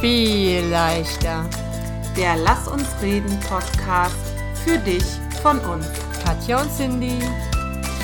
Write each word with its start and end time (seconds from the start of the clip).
viel 0.00 0.64
leichter. 0.66 1.48
Der 2.16 2.36
Lass 2.36 2.68
uns 2.68 2.86
reden 3.02 3.36
Podcast 3.40 4.14
für 4.64 4.78
dich 4.78 5.02
von 5.42 5.58
uns. 5.58 5.86
Katja 6.24 6.62
und 6.62 6.70
Cindy, 6.70 7.18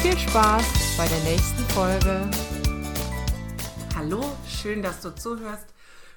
viel 0.02 0.18
Spaß 0.18 0.96
bei 0.96 1.06
der 1.06 1.20
nächsten 1.20 1.62
Folge. 1.72 2.28
Hallo, 3.94 4.24
schön, 4.48 4.82
dass 4.82 5.02
du 5.02 5.14
zuhörst. 5.14 5.66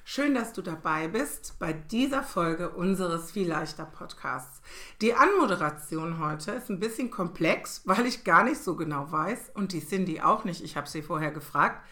Schön, 0.04 0.34
dass 0.34 0.52
du 0.52 0.62
dabei 0.62 1.06
bist 1.06 1.54
bei 1.60 1.74
dieser 1.74 2.24
Folge 2.24 2.70
unseres 2.70 3.30
Viel 3.30 3.46
leichter 3.46 3.84
Podcasts. 3.84 4.62
Die 5.00 5.14
Anmoderation 5.14 6.18
heute 6.18 6.52
ist 6.52 6.70
ein 6.70 6.80
bisschen 6.80 7.10
komplex, 7.10 7.82
weil 7.84 8.06
ich 8.06 8.24
gar 8.24 8.42
nicht 8.42 8.64
so 8.64 8.74
genau 8.74 9.12
weiß 9.12 9.52
und 9.54 9.72
die 9.72 9.86
Cindy 9.86 10.22
auch 10.22 10.42
nicht. 10.42 10.64
Ich 10.64 10.76
habe 10.76 10.88
sie 10.88 11.02
vorher 11.02 11.30
gefragt, 11.30 11.84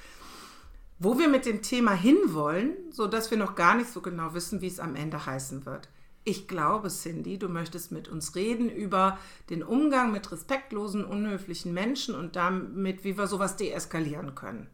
wo 0.99 1.19
wir 1.19 1.29
mit 1.29 1.47
dem 1.47 1.63
Thema 1.63 1.93
hinwollen, 1.93 2.75
sodass 2.91 3.31
wir 3.31 3.39
noch 3.39 3.55
gar 3.55 3.77
nicht 3.77 3.91
so 3.91 4.01
genau 4.01 4.35
wissen, 4.35 4.61
wie 4.61 4.67
es 4.67 4.81
am 4.81 4.97
Ende 4.97 5.27
heißen 5.27 5.67
wird. 5.67 5.89
Ich 6.25 6.49
glaube, 6.49 6.89
Cindy, 6.89 7.39
du 7.39 7.49
möchtest 7.49 7.93
mit 7.93 8.09
uns 8.09 8.35
reden 8.35 8.69
über 8.69 9.19
den 9.49 9.63
Umgang 9.63 10.11
mit 10.11 10.33
respektlosen, 10.33 11.05
unhöflichen 11.05 11.73
Menschen 11.73 12.17
und 12.17 12.35
damit, 12.35 13.05
wie 13.05 13.17
wir 13.17 13.29
sowas 13.29 13.57
deeskalieren 13.57 14.35
können. 14.35 14.69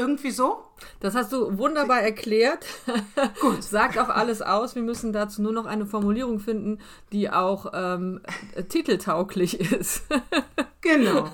Irgendwie 0.00 0.30
so? 0.30 0.64
Das 1.00 1.14
hast 1.14 1.30
du 1.30 1.58
wunderbar 1.58 2.00
erklärt. 2.00 2.64
Gut. 3.42 3.62
Sagt 3.62 3.98
auch 3.98 4.08
alles 4.08 4.40
aus. 4.40 4.74
Wir 4.74 4.80
müssen 4.80 5.12
dazu 5.12 5.42
nur 5.42 5.52
noch 5.52 5.66
eine 5.66 5.84
Formulierung 5.84 6.40
finden, 6.40 6.78
die 7.12 7.28
auch 7.28 7.70
ähm, 7.74 8.22
titeltauglich 8.70 9.60
ist. 9.60 10.04
genau. 10.80 11.28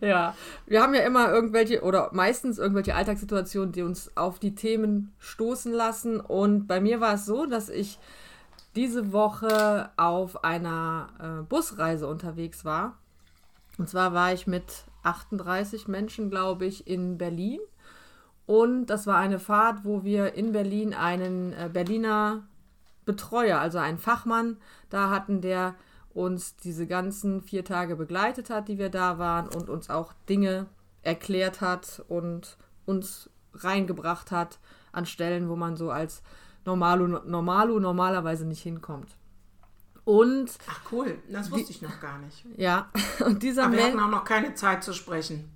ja, 0.00 0.34
wir 0.66 0.82
haben 0.82 0.94
ja 0.94 1.02
immer 1.02 1.30
irgendwelche 1.30 1.82
oder 1.82 2.10
meistens 2.12 2.58
irgendwelche 2.58 2.96
Alltagssituationen, 2.96 3.70
die 3.70 3.82
uns 3.82 4.10
auf 4.16 4.40
die 4.40 4.56
Themen 4.56 5.14
stoßen 5.20 5.72
lassen. 5.72 6.18
Und 6.18 6.66
bei 6.66 6.80
mir 6.80 7.00
war 7.00 7.14
es 7.14 7.24
so, 7.24 7.46
dass 7.46 7.68
ich 7.68 8.00
diese 8.74 9.12
Woche 9.12 9.90
auf 9.96 10.42
einer 10.42 11.08
äh, 11.20 11.42
Busreise 11.44 12.08
unterwegs 12.08 12.64
war. 12.64 12.98
Und 13.78 13.88
zwar 13.88 14.12
war 14.12 14.32
ich 14.32 14.48
mit 14.48 14.86
38 15.04 15.88
Menschen, 15.88 16.30
glaube 16.30 16.66
ich, 16.66 16.86
in 16.86 17.18
Berlin. 17.18 17.60
Und 18.46 18.86
das 18.86 19.06
war 19.06 19.18
eine 19.18 19.38
Fahrt, 19.38 19.84
wo 19.84 20.04
wir 20.04 20.34
in 20.34 20.52
Berlin 20.52 20.92
einen 20.92 21.52
äh, 21.52 21.70
Berliner 21.72 22.42
Betreuer, 23.04 23.58
also 23.58 23.78
einen 23.78 23.98
Fachmann, 23.98 24.56
da 24.90 25.10
hatten, 25.10 25.40
der 25.40 25.74
uns 26.12 26.56
diese 26.56 26.86
ganzen 26.86 27.42
vier 27.42 27.64
Tage 27.64 27.96
begleitet 27.96 28.50
hat, 28.50 28.68
die 28.68 28.78
wir 28.78 28.88
da 28.88 29.18
waren 29.18 29.48
und 29.48 29.68
uns 29.68 29.90
auch 29.90 30.12
Dinge 30.28 30.66
erklärt 31.02 31.60
hat 31.60 32.02
und 32.08 32.56
uns 32.86 33.30
reingebracht 33.52 34.30
hat 34.30 34.58
an 34.92 35.06
Stellen, 35.06 35.48
wo 35.48 35.56
man 35.56 35.76
so 35.76 35.90
als 35.90 36.22
Normalo, 36.64 37.06
Normalo 37.06 37.78
normalerweise 37.78 38.46
nicht 38.46 38.62
hinkommt. 38.62 39.16
Und. 40.04 40.50
Ach 40.68 40.80
cool, 40.92 41.18
das 41.30 41.50
wusste 41.50 41.70
ich 41.70 41.82
noch 41.82 42.00
gar 42.00 42.18
nicht. 42.18 42.44
Ja, 42.56 42.90
und 43.24 43.42
dieser 43.42 43.64
Aber 43.64 43.76
wir 43.76 43.84
hatten 43.84 44.00
auch 44.00 44.10
noch 44.10 44.24
keine 44.24 44.54
Zeit 44.54 44.84
zu 44.84 44.92
sprechen. 44.92 45.50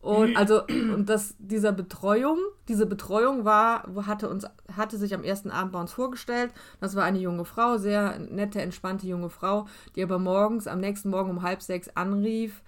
Und 0.00 0.36
also, 0.36 0.66
und 0.66 1.08
das, 1.08 1.34
dieser 1.38 1.72
Betreuung, 1.72 2.38
diese 2.68 2.84
Betreuung 2.84 3.46
war, 3.46 3.88
hatte 4.06 4.28
uns, 4.28 4.46
hatte 4.76 4.98
sich 4.98 5.14
am 5.14 5.24
ersten 5.24 5.50
Abend 5.50 5.72
bei 5.72 5.80
uns 5.80 5.92
vorgestellt. 5.92 6.52
Das 6.78 6.94
war 6.94 7.04
eine 7.04 7.18
junge 7.18 7.46
Frau, 7.46 7.78
sehr 7.78 8.18
nette, 8.18 8.60
entspannte 8.60 9.06
junge 9.06 9.30
Frau, 9.30 9.66
die 9.96 10.02
aber 10.02 10.18
morgens, 10.18 10.66
am 10.66 10.80
nächsten 10.80 11.08
Morgen 11.08 11.30
um 11.30 11.42
halb 11.42 11.62
sechs 11.62 11.88
anrief, 11.88 12.62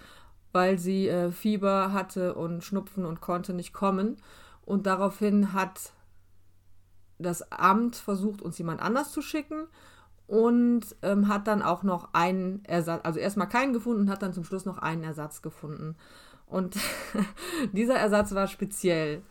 weil 0.53 0.78
sie 0.78 1.09
äh, 1.09 1.31
Fieber 1.31 1.92
hatte 1.92 2.34
und 2.34 2.64
Schnupfen 2.64 3.05
und 3.05 3.20
konnte 3.20 3.53
nicht 3.53 3.75
kommen. 3.75 4.17
Und 4.64 4.87
daraufhin 4.87 5.53
hat 5.53 5.92
das 7.19 7.53
Amt 7.53 7.97
versucht, 7.97 8.41
uns 8.41 8.56
jemand 8.56 8.81
anders 8.81 9.12
zu 9.12 9.20
schicken 9.20 9.67
und 10.27 10.83
ähm, 11.03 11.29
hat 11.29 11.47
dann 11.47 11.63
auch 11.63 11.83
noch 11.83 12.13
einen 12.13 12.65
Ersatz, 12.65 13.01
also 13.05 13.19
erstmal 13.19 13.49
keinen 13.49 13.73
gefunden 13.73 14.03
und 14.03 14.11
hat 14.11 14.23
dann 14.23 14.33
zum 14.33 14.45
Schluss 14.45 14.65
noch 14.65 14.78
einen 14.78 15.05
Ersatz 15.05 15.43
gefunden. 15.43 15.97
Und 16.47 16.77
dieser 17.73 17.97
Ersatz 17.97 18.34
war 18.34 18.49
speziell. 18.49 19.23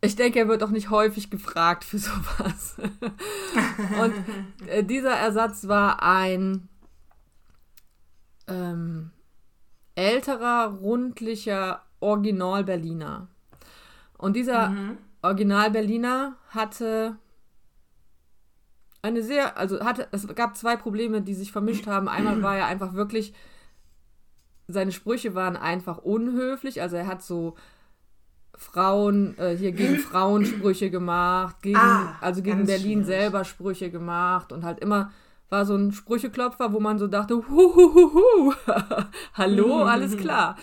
Ich 0.00 0.16
denke, 0.16 0.38
er 0.38 0.48
wird 0.48 0.62
auch 0.62 0.70
nicht 0.70 0.90
häufig 0.90 1.30
gefragt 1.30 1.84
für 1.84 1.98
sowas. 1.98 2.76
und 4.02 4.14
äh, 4.68 4.84
dieser 4.84 5.14
Ersatz 5.14 5.66
war 5.66 6.02
ein 6.02 6.68
ähm, 8.46 9.10
älterer, 9.94 10.78
rundlicher 10.80 11.82
Original-Berliner. 12.00 13.28
Und 14.18 14.36
dieser 14.36 14.70
mhm. 14.70 14.98
Original-Berliner 15.22 16.36
hatte 16.48 17.16
eine 19.04 19.22
sehr, 19.22 19.58
also 19.58 19.80
hatte, 19.84 20.08
es 20.12 20.26
gab 20.34 20.56
zwei 20.56 20.76
Probleme, 20.76 21.20
die 21.20 21.34
sich 21.34 21.52
vermischt 21.52 21.86
haben. 21.86 22.08
Einmal 22.08 22.42
war 22.42 22.56
er 22.56 22.66
einfach 22.66 22.94
wirklich, 22.94 23.34
seine 24.66 24.92
Sprüche 24.92 25.34
waren 25.34 25.56
einfach 25.56 25.98
unhöflich. 25.98 26.80
Also 26.80 26.96
er 26.96 27.06
hat 27.06 27.22
so 27.22 27.54
Frauen, 28.56 29.36
äh, 29.38 29.54
hier 29.56 29.72
gegen 29.72 29.98
Frauen 29.98 30.46
Sprüche 30.46 30.90
gemacht, 30.90 31.60
gegen, 31.60 31.76
ah, 31.76 32.16
also 32.22 32.40
gegen 32.40 32.64
Berlin 32.64 33.04
schwierig. 33.04 33.06
selber 33.06 33.44
Sprüche 33.44 33.90
gemacht 33.90 34.52
und 34.52 34.64
halt 34.64 34.80
immer 34.80 35.12
war 35.50 35.66
so 35.66 35.76
ein 35.76 35.92
Sprücheklopfer, 35.92 36.72
wo 36.72 36.80
man 36.80 36.98
so 36.98 37.06
dachte, 37.06 37.36
huhuhuhu, 37.36 38.54
hallo, 39.34 39.82
alles 39.84 40.16
klar 40.16 40.56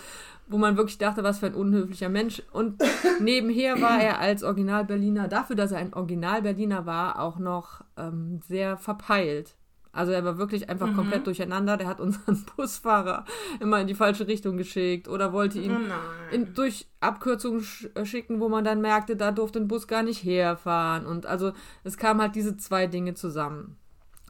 wo 0.52 0.58
man 0.58 0.76
wirklich 0.76 0.98
dachte, 0.98 1.24
was 1.24 1.38
für 1.38 1.46
ein 1.46 1.54
unhöflicher 1.54 2.08
Mensch. 2.08 2.42
Und 2.52 2.82
nebenher 3.20 3.80
war 3.80 4.00
er 4.00 4.18
als 4.20 4.42
Original-Berliner, 4.42 5.28
dafür, 5.28 5.56
dass 5.56 5.72
er 5.72 5.78
ein 5.78 5.94
Original-Berliner 5.94 6.86
war, 6.86 7.20
auch 7.20 7.38
noch 7.38 7.82
ähm, 7.96 8.40
sehr 8.46 8.76
verpeilt. 8.76 9.56
Also 9.92 10.12
er 10.12 10.24
war 10.24 10.38
wirklich 10.38 10.70
einfach 10.70 10.86
mhm. 10.86 10.96
komplett 10.96 11.26
durcheinander. 11.26 11.76
Der 11.76 11.86
hat 11.86 12.00
unseren 12.00 12.44
Busfahrer 12.56 13.26
immer 13.60 13.80
in 13.80 13.86
die 13.86 13.94
falsche 13.94 14.26
Richtung 14.26 14.56
geschickt 14.56 15.06
oder 15.06 15.32
wollte 15.32 15.58
ihn 15.58 15.72
oh 15.72 16.34
in, 16.34 16.54
durch 16.54 16.86
Abkürzungen 17.00 17.62
sch 17.62 17.88
äh, 17.94 18.06
schicken, 18.06 18.40
wo 18.40 18.48
man 18.48 18.64
dann 18.64 18.80
merkte, 18.80 19.16
da 19.16 19.32
durfte 19.32 19.58
ein 19.58 19.68
Bus 19.68 19.86
gar 19.86 20.02
nicht 20.02 20.24
herfahren. 20.24 21.04
Und 21.04 21.26
also 21.26 21.52
es 21.84 21.98
kamen 21.98 22.22
halt 22.22 22.34
diese 22.34 22.56
zwei 22.56 22.86
Dinge 22.86 23.14
zusammen. 23.14 23.76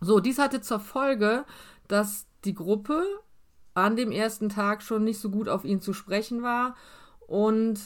So, 0.00 0.19
dies 0.19 0.41
hatte 0.41 0.61
zur 0.61 0.81
Folge, 0.81 1.44
dass 1.87 2.27
die 2.44 2.55
Gruppe 2.55 3.05
an 3.75 3.97
dem 3.97 4.12
ersten 4.12 4.49
Tag 4.49 4.83
schon 4.83 5.05
nicht 5.05 5.19
so 5.19 5.31
gut 5.31 5.49
auf 5.49 5.65
ihn 5.65 5.81
zu 5.81 5.93
sprechen 5.93 6.43
war. 6.43 6.77
Und 7.27 7.81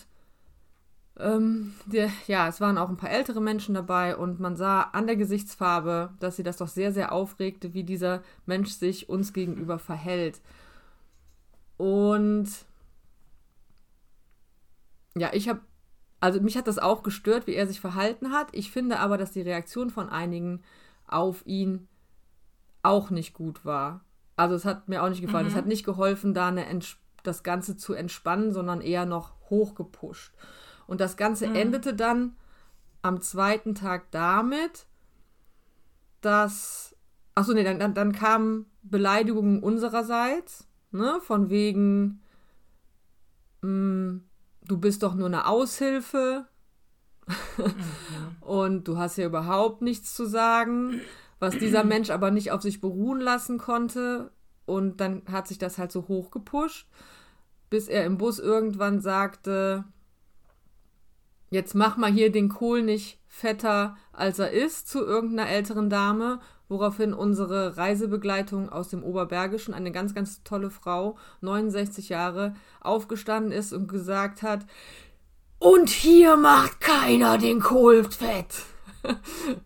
ähm, 1.19 1.75
der, 1.87 2.11
ja, 2.27 2.49
es 2.49 2.61
waren 2.61 2.77
auch 2.77 2.89
ein 2.89 2.97
paar 2.97 3.11
ältere 3.11 3.41
Menschen 3.41 3.75
dabei 3.75 4.17
und 4.17 4.39
man 4.39 4.57
sah 4.57 4.83
an 4.83 5.07
der 5.07 5.17
Gesichtsfarbe, 5.17 6.11
dass 6.21 6.37
sie 6.37 6.43
das 6.43 6.59
doch 6.59 6.69
sehr, 6.69 6.93
sehr 6.93 7.13
aufregte, 7.13 7.73
wie 7.73 7.85
dieser 7.85 8.23
Mensch 8.45 8.71
sich 8.73 9.09
uns 9.09 9.33
gegenüber 9.33 9.79
verhält. 9.79 10.41
Und 11.79 12.49
ja, 15.17 15.31
ich 15.33 15.49
habe, 15.49 15.61
also 16.21 16.41
mich 16.41 16.57
hat 16.57 16.67
das 16.67 16.79
auch 16.79 17.03
gestört, 17.03 17.47
wie 17.47 17.55
er 17.55 17.67
sich 17.67 17.81
verhalten 17.81 18.33
hat. 18.33 18.49
Ich 18.53 18.71
finde 18.71 18.99
aber, 18.99 19.17
dass 19.17 19.33
die 19.33 19.43
Reaktion 19.43 19.91
von 19.91 20.11
einigen 20.11 20.63
auf 21.07 21.47
ihn 21.47 21.89
auch 22.83 23.11
nicht 23.11 23.33
gut 23.33 23.65
war. 23.65 24.05
Also 24.37 24.55
es 24.55 24.65
hat 24.65 24.89
mir 24.89 25.03
auch 25.03 25.09
nicht 25.09 25.23
gefallen. 25.23 25.47
Mhm. 25.47 25.51
Es 25.53 25.57
hat 25.57 25.67
nicht 25.67 25.85
geholfen, 25.85 26.35
da 26.35 26.49
eine 26.49 26.67
das 27.23 27.43
Ganze 27.43 27.77
zu 27.77 27.95
entspannen, 27.95 28.53
sondern 28.53 28.81
eher 28.81 29.07
noch 29.07 29.33
hochgepusht. 29.51 30.33
Und 30.87 31.01
das 31.01 31.17
Ganze 31.17 31.49
mhm. 31.49 31.57
endete 31.57 31.95
dann 31.95 32.37
am 33.03 33.21
zweiten 33.21 33.75
Tag 33.75 34.11
damit, 34.11 34.87
dass, 36.21 36.95
achso, 37.35 37.53
nee, 37.53 37.65
dann, 37.65 37.79
dann, 37.79 37.95
dann 37.95 38.13
kamen 38.13 38.67
Beleidigungen 38.83 39.63
unsererseits, 39.63 40.69
ne, 40.93 41.19
von 41.21 41.51
wegen, 41.51 42.21
mh, 43.63 43.71
mm, 43.71 44.25
du 44.67 44.79
bist 44.79 45.03
doch 45.03 45.15
nur 45.15 45.27
eine 45.27 45.47
Aushilfe 45.47 46.47
mhm. 47.27 47.73
und 48.41 48.89
du 48.89 48.99
hast 48.99 49.17
ja 49.17 49.27
überhaupt 49.27 49.83
nichts 49.83 50.15
zu 50.15 50.27
sagen 50.27 51.01
was 51.39 51.59
dieser 51.59 51.85
Mensch 51.85 52.11
aber 52.11 52.31
nicht 52.31 52.51
auf 52.53 52.63
sich 52.63 52.81
beruhen 52.81 53.21
lassen 53.21 53.59
konnte. 53.59 54.31
Und 54.65 55.01
dann 55.01 55.23
hat 55.31 55.47
sich 55.49 55.59
das 55.59 55.79
halt 55.79 55.93
so 55.93 56.09
hochgepusht, 56.09 56.89
bis 57.71 57.89
er 57.89 58.05
im 58.05 58.19
Bus 58.19 58.39
irgendwann 58.39 59.01
sagte, 59.01 59.85
jetzt 61.51 61.75
mach 61.75 61.97
mal 61.97 62.11
hier 62.11 62.33
den 62.33 62.49
Kohl 62.49 62.83
nicht 62.83 63.21
fetter, 63.29 63.97
als 64.13 64.39
er 64.39 64.51
ist, 64.51 64.89
zu 64.89 65.05
irgendeiner 65.05 65.49
älteren 65.49 65.89
Dame, 65.89 66.41
woraufhin 66.69 67.15
unsere 67.15 67.77
Reisebegleitung 67.77 68.69
aus 68.69 68.89
dem 68.89 69.05
Oberbergischen, 69.05 69.73
eine 69.73 69.93
ganz, 69.93 70.15
ganz 70.15 70.43
tolle 70.43 70.71
Frau, 70.71 71.17
69 71.43 72.09
Jahre, 72.09 72.55
aufgestanden 72.81 73.53
ist 73.53 73.73
und 73.73 73.87
gesagt 73.87 74.43
hat, 74.43 74.67
und 75.59 75.89
hier 75.89 76.37
macht 76.37 76.81
keiner 76.81 77.39
den 77.39 77.61
Kohl 77.61 78.05
fett. 78.05 78.65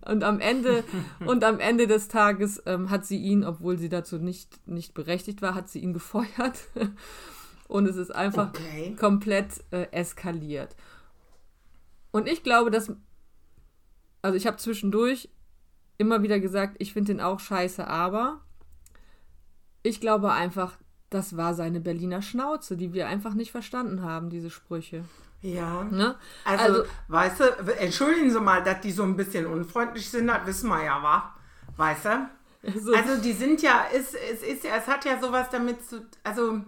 Und 0.06 0.24
am 0.24 0.40
Ende 0.40 0.84
und 1.26 1.44
am 1.44 1.60
Ende 1.60 1.86
des 1.86 2.08
Tages 2.08 2.62
ähm, 2.66 2.90
hat 2.90 3.06
sie 3.06 3.18
ihn, 3.18 3.44
obwohl 3.44 3.78
sie 3.78 3.88
dazu 3.88 4.18
nicht, 4.18 4.66
nicht 4.68 4.94
berechtigt 4.94 5.42
war, 5.42 5.54
hat 5.54 5.68
sie 5.68 5.80
ihn 5.80 5.92
gefeuert. 5.92 6.58
und 7.68 7.86
es 7.86 7.96
ist 7.96 8.14
einfach 8.14 8.50
okay. 8.50 8.96
komplett 8.98 9.64
äh, 9.70 9.86
eskaliert. 9.92 10.74
Und 12.10 12.28
ich 12.28 12.42
glaube, 12.42 12.70
dass 12.70 12.92
also 14.22 14.36
ich 14.36 14.46
habe 14.46 14.56
zwischendurch 14.58 15.30
immer 15.98 16.22
wieder 16.22 16.40
gesagt, 16.40 16.76
ich 16.78 16.92
finde 16.92 17.14
den 17.14 17.20
auch 17.20 17.40
scheiße, 17.40 17.86
aber 17.86 18.40
ich 19.82 20.00
glaube 20.00 20.32
einfach, 20.32 20.78
das 21.08 21.36
war 21.36 21.54
seine 21.54 21.80
Berliner 21.80 22.22
Schnauze, 22.22 22.76
die 22.76 22.92
wir 22.92 23.08
einfach 23.08 23.34
nicht 23.34 23.50
verstanden 23.50 24.02
haben, 24.02 24.30
diese 24.30 24.50
Sprüche. 24.50 25.04
Ja. 25.42 25.84
Ne? 25.84 26.14
Also, 26.44 26.64
Also- 26.64 26.84
weißt 27.08 27.40
du, 27.40 27.44
entschuldigen 27.78 28.30
Sie 28.30 28.40
mal, 28.40 28.62
dass 28.62 28.80
die 28.80 28.92
so 28.92 29.02
ein 29.02 29.16
bisschen 29.16 29.46
unfreundlich 29.46 30.10
sind, 30.10 30.26
das 30.26 30.44
wissen 30.46 30.68
wir 30.68 30.84
ja, 30.84 31.02
wa? 31.02 31.34
Weißt 31.76 32.04
du? 32.06 32.28
So, 32.78 32.94
Also 32.94 33.16
die 33.22 33.32
sind 33.32 33.62
ja, 33.62 33.84
es, 33.90 34.12
es 34.12 34.42
ist 34.42 34.64
ja, 34.64 34.76
es 34.76 34.86
hat 34.86 35.06
ja 35.06 35.18
sowas 35.18 35.46
damit 35.50 35.82
zu, 35.88 36.04
also 36.22 36.60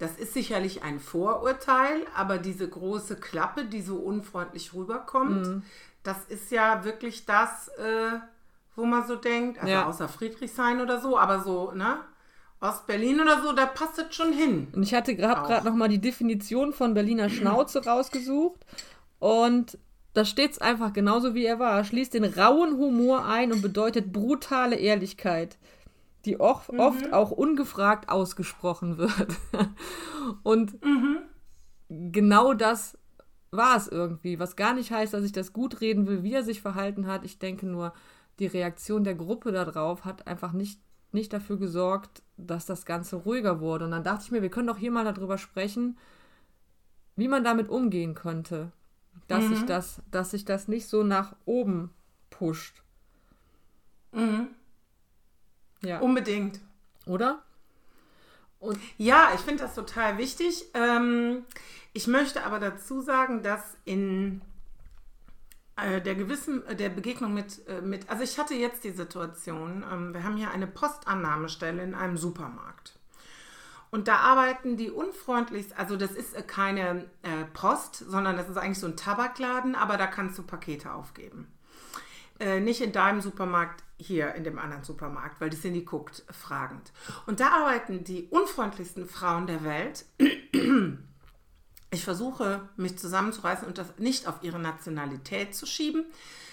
das 0.00 0.16
ist 0.16 0.34
sicherlich 0.34 0.82
ein 0.82 0.98
Vorurteil, 0.98 2.04
aber 2.16 2.38
diese 2.38 2.68
große 2.68 3.14
Klappe, 3.16 3.64
die 3.66 3.80
so 3.82 3.96
unfreundlich 3.98 4.74
rüberkommt, 4.74 5.46
Mhm. 5.46 5.62
das 6.02 6.16
ist 6.28 6.50
ja 6.50 6.82
wirklich 6.84 7.26
das, 7.26 7.68
äh, 7.78 8.18
wo 8.74 8.86
man 8.86 9.06
so 9.06 9.14
denkt, 9.14 9.60
also 9.60 9.70
Ja. 9.72 9.86
außer 9.86 10.08
Friedrichshain 10.08 10.80
oder 10.80 11.00
so, 11.00 11.16
aber 11.16 11.40
so, 11.42 11.70
ne? 11.72 11.98
Ostberlin 12.60 13.20
oder 13.20 13.42
so, 13.42 13.52
da 13.52 13.66
passt 13.66 13.98
es 13.98 14.14
schon 14.14 14.32
hin. 14.32 14.68
Und 14.72 14.82
ich 14.82 14.94
hatte 14.94 15.16
gerade 15.16 15.42
Auch. 15.42 15.46
gerade 15.46 15.66
noch 15.66 15.74
mal 15.74 15.88
die 15.88 16.00
Definition 16.00 16.72
von 16.72 16.94
Berliner 16.94 17.30
Schnauze 17.30 17.84
rausgesucht 17.86 18.64
und 19.18 19.78
da 20.12 20.24
steht 20.24 20.52
es 20.52 20.58
einfach 20.58 20.92
genauso 20.92 21.34
wie 21.34 21.44
er 21.44 21.58
war. 21.58 21.84
Schließt 21.84 22.14
den 22.14 22.24
rauen 22.24 22.76
Humor 22.76 23.24
ein 23.24 23.52
und 23.52 23.62
bedeutet 23.62 24.12
brutale 24.12 24.76
Ehrlichkeit, 24.76 25.56
die 26.24 26.40
auch, 26.40 26.68
oft 26.68 27.12
auch 27.12 27.30
ungefragt 27.30 28.08
ausgesprochen 28.08 28.98
wird. 28.98 29.28
und 30.42 30.74
genau 31.88 32.54
das 32.54 32.98
war 33.52 33.76
es 33.76 33.88
irgendwie, 33.88 34.38
was 34.38 34.56
gar 34.56 34.74
nicht 34.74 34.90
heißt, 34.90 35.14
dass 35.14 35.24
ich 35.24 35.32
das 35.32 35.52
gut 35.52 35.80
reden 35.80 36.06
will, 36.06 36.22
wie 36.22 36.34
er 36.34 36.44
sich 36.44 36.60
verhalten 36.60 37.06
hat. 37.06 37.24
Ich 37.24 37.38
denke 37.38 37.66
nur, 37.66 37.92
die 38.38 38.46
Reaktion 38.46 39.04
der 39.04 39.14
Gruppe 39.14 39.52
darauf 39.52 40.04
hat 40.04 40.26
einfach 40.26 40.52
nicht, 40.52 40.80
nicht 41.12 41.32
dafür 41.32 41.58
gesorgt, 41.58 42.22
dass 42.36 42.66
das 42.66 42.84
Ganze 42.84 43.16
ruhiger 43.16 43.60
wurde. 43.60 43.84
Und 43.84 43.90
dann 43.90 44.04
dachte 44.04 44.24
ich 44.24 44.30
mir, 44.30 44.42
wir 44.42 44.50
können 44.50 44.68
doch 44.68 44.78
hier 44.78 44.90
mal 44.90 45.04
darüber 45.04 45.38
sprechen, 45.38 45.98
wie 47.16 47.28
man 47.28 47.44
damit 47.44 47.68
umgehen 47.68 48.14
könnte, 48.14 48.72
dass 49.28 49.46
sich 49.48 49.64
das, 49.66 50.00
dass 50.10 50.30
sich 50.30 50.44
das 50.44 50.68
nicht 50.68 50.88
so 50.88 51.02
nach 51.02 51.34
oben 51.44 51.90
pusht. 52.30 52.82
Ja. 55.82 56.00
Unbedingt. 56.00 56.60
Oder? 57.06 57.42
Ja, 58.98 59.30
ich 59.34 59.40
finde 59.40 59.62
das 59.62 59.74
total 59.74 60.18
wichtig. 60.18 60.66
Ähm, 60.74 61.44
ich 61.92 62.06
möchte 62.06 62.44
aber 62.44 62.58
dazu 62.60 63.00
sagen, 63.00 63.42
dass 63.42 63.76
in 63.84 64.42
der 66.00 66.14
gewissen, 66.14 66.66
äh, 66.66 66.76
der 66.76 66.88
Begegnung 66.88 67.34
mit, 67.34 67.66
äh, 67.68 67.80
mit, 67.80 68.08
also 68.10 68.22
ich 68.22 68.38
hatte 68.38 68.54
jetzt 68.54 68.84
die 68.84 68.90
Situation, 68.90 69.84
ähm, 69.90 70.14
wir 70.14 70.24
haben 70.24 70.36
hier 70.36 70.50
eine 70.50 70.66
Postannahmestelle 70.66 71.82
in 71.82 71.94
einem 71.94 72.16
Supermarkt. 72.16 72.98
Und 73.90 74.06
da 74.06 74.16
arbeiten 74.16 74.76
die 74.76 74.90
unfreundlichst, 74.90 75.76
also 75.76 75.96
das 75.96 76.12
ist 76.12 76.34
äh, 76.34 76.42
keine 76.42 77.06
äh, 77.22 77.44
Post, 77.52 77.96
sondern 77.96 78.36
das 78.36 78.48
ist 78.48 78.56
eigentlich 78.56 78.78
so 78.78 78.86
ein 78.86 78.96
Tabakladen, 78.96 79.74
aber 79.74 79.96
da 79.96 80.06
kannst 80.06 80.38
du 80.38 80.42
Pakete 80.42 80.92
aufgeben. 80.92 81.48
Äh, 82.38 82.60
nicht 82.60 82.80
in 82.80 82.92
deinem 82.92 83.20
Supermarkt, 83.20 83.82
hier 83.98 84.34
in 84.34 84.44
dem 84.44 84.58
anderen 84.58 84.82
Supermarkt, 84.82 85.40
weil 85.40 85.50
die 85.50 85.60
Cindy 85.60 85.82
guckt 85.82 86.24
fragend. 86.30 86.92
Und 87.26 87.40
da 87.40 87.48
arbeiten 87.48 88.02
die 88.02 88.28
unfreundlichsten 88.30 89.06
Frauen 89.06 89.46
der 89.46 89.62
Welt. 89.62 90.06
Ich 91.90 92.04
versuche, 92.04 92.68
mich 92.76 92.98
zusammenzureißen 92.98 93.66
und 93.66 93.78
das 93.78 93.98
nicht 93.98 94.28
auf 94.28 94.42
ihre 94.42 94.58
Nationalität 94.58 95.54
zu 95.54 95.66
schieben, 95.66 96.04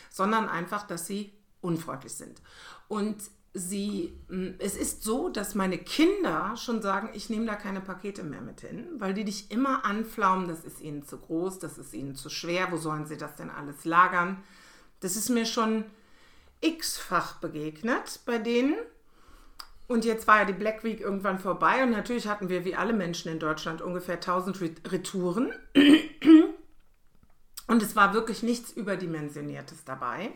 sondern 0.09 0.49
einfach, 0.49 0.87
dass 0.87 1.05
sie 1.05 1.31
unfreundlich 1.61 2.13
sind. 2.13 2.41
Und 2.87 3.17
sie, 3.53 4.17
mh, 4.29 4.55
es 4.59 4.75
ist 4.75 5.03
so, 5.03 5.29
dass 5.29 5.55
meine 5.55 5.77
Kinder 5.77 6.55
schon 6.57 6.81
sagen, 6.81 7.09
ich 7.13 7.29
nehme 7.29 7.45
da 7.45 7.55
keine 7.55 7.81
Pakete 7.81 8.23
mehr 8.23 8.41
mit 8.41 8.61
hin, 8.61 8.87
weil 8.97 9.13
die 9.13 9.25
dich 9.25 9.51
immer 9.51 9.85
anflaumen, 9.85 10.47
das 10.47 10.63
ist 10.63 10.81
ihnen 10.81 11.05
zu 11.05 11.17
groß, 11.17 11.59
das 11.59 11.77
ist 11.77 11.93
ihnen 11.93 12.15
zu 12.15 12.29
schwer, 12.29 12.71
wo 12.71 12.77
sollen 12.77 13.05
sie 13.05 13.17
das 13.17 13.35
denn 13.35 13.49
alles 13.49 13.85
lagern? 13.85 14.43
Das 14.99 15.15
ist 15.15 15.29
mir 15.29 15.45
schon 15.45 15.85
x-fach 16.61 17.35
begegnet 17.35 18.21
bei 18.25 18.37
denen. 18.37 18.75
Und 19.87 20.03
jetzt 20.03 20.27
war 20.27 20.39
ja 20.39 20.45
die 20.45 20.53
Black 20.53 20.83
Week 20.83 20.99
irgendwann 20.99 21.39
vorbei 21.39 21.81
und 21.81 21.91
natürlich 21.91 22.27
hatten 22.27 22.49
wir 22.49 22.65
wie 22.65 22.75
alle 22.75 22.91
Menschen 22.93 23.31
in 23.31 23.39
Deutschland 23.39 23.81
ungefähr 23.81 24.15
1000 24.15 24.61
Re- 24.61 24.75
Retouren. 24.91 25.53
Und 27.67 27.81
es 27.81 27.95
war 27.95 28.13
wirklich 28.13 28.43
nichts 28.43 28.71
Überdimensioniertes 28.71 29.85
dabei. 29.85 30.31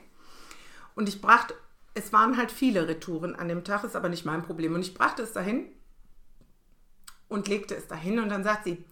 Und 0.96 1.10
ich 1.10 1.22
brachte, 1.22 1.54
es 1.94 2.14
waren 2.14 2.38
halt 2.38 2.52
viele 2.52 2.88
Retouren 2.88 3.36
an 3.36 3.50
dem 3.50 3.66
Tag, 3.66 3.84
ist 3.84 3.96
aber 3.98 4.08
nicht 4.08 4.26
mein 4.26 4.44
Problem. 4.44 4.74
Und 4.74 4.82
ich 4.82 4.94
brachte 4.94 5.22
es 5.24 5.34
dahin 5.34 5.66
und 7.28 7.50
legte 7.50 7.76
es 7.76 7.88
dahin 7.88 8.20
und 8.20 8.30
dann 8.30 8.44
sagt 8.46 8.64
sie, 8.64 8.84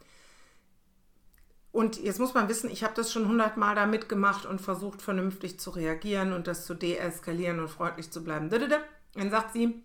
und 1.72 2.02
jetzt 2.02 2.20
muss 2.20 2.34
man 2.34 2.50
wissen, 2.50 2.70
ich 2.70 2.84
habe 2.84 2.96
das 2.96 3.14
schon 3.14 3.28
hundertmal 3.28 3.76
da 3.76 3.86
mitgemacht 3.86 4.46
und 4.46 4.60
versucht, 4.60 5.02
vernünftig 5.02 5.60
zu 5.60 5.70
reagieren 5.70 6.34
und 6.34 6.48
das 6.48 6.66
zu 6.66 6.74
deeskalieren 6.74 7.60
und 7.60 7.70
freundlich 7.70 8.12
zu 8.12 8.24
bleiben. 8.24 8.50
Dann 8.50 9.30
sagt 9.30 9.54
sie, 9.54 9.84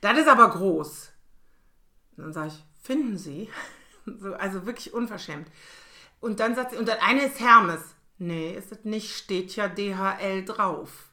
das 0.00 0.18
ist 0.18 0.28
aber 0.28 0.50
groß. 0.50 1.12
Und 2.16 2.24
dann 2.24 2.32
sage 2.32 2.48
ich, 2.48 2.64
finden 2.82 3.16
Sie? 3.16 3.48
So, 4.20 4.34
also 4.34 4.66
wirklich 4.66 4.94
unverschämt. 4.94 5.50
Und 6.20 6.38
dann 6.38 6.54
sagt 6.54 6.70
sie, 6.70 6.76
und 6.76 6.86
das 6.86 7.02
eine 7.02 7.24
ist 7.24 7.40
Hermes. 7.40 7.80
Nee, 8.18 8.52
ist 8.52 8.70
es 8.70 8.84
nicht, 8.84 9.16
steht 9.16 9.56
ja 9.56 9.66
DHL 9.66 10.44
drauf. 10.44 11.10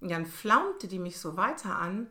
Und 0.00 0.10
dann 0.10 0.24
flaumte 0.24 0.88
die 0.88 0.98
mich 0.98 1.20
so 1.20 1.36
weiter 1.36 1.78
an 1.78 2.08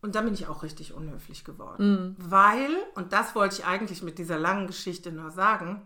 und 0.00 0.14
dann 0.14 0.26
bin 0.26 0.34
ich 0.34 0.46
auch 0.46 0.62
richtig 0.62 0.94
unhöflich 0.94 1.44
geworden. 1.44 2.14
Weil, 2.18 2.70
und 2.94 3.12
das 3.12 3.34
wollte 3.34 3.56
ich 3.56 3.64
eigentlich 3.66 4.02
mit 4.02 4.18
dieser 4.18 4.38
langen 4.38 4.66
Geschichte 4.66 5.12
nur 5.12 5.30
sagen, 5.30 5.82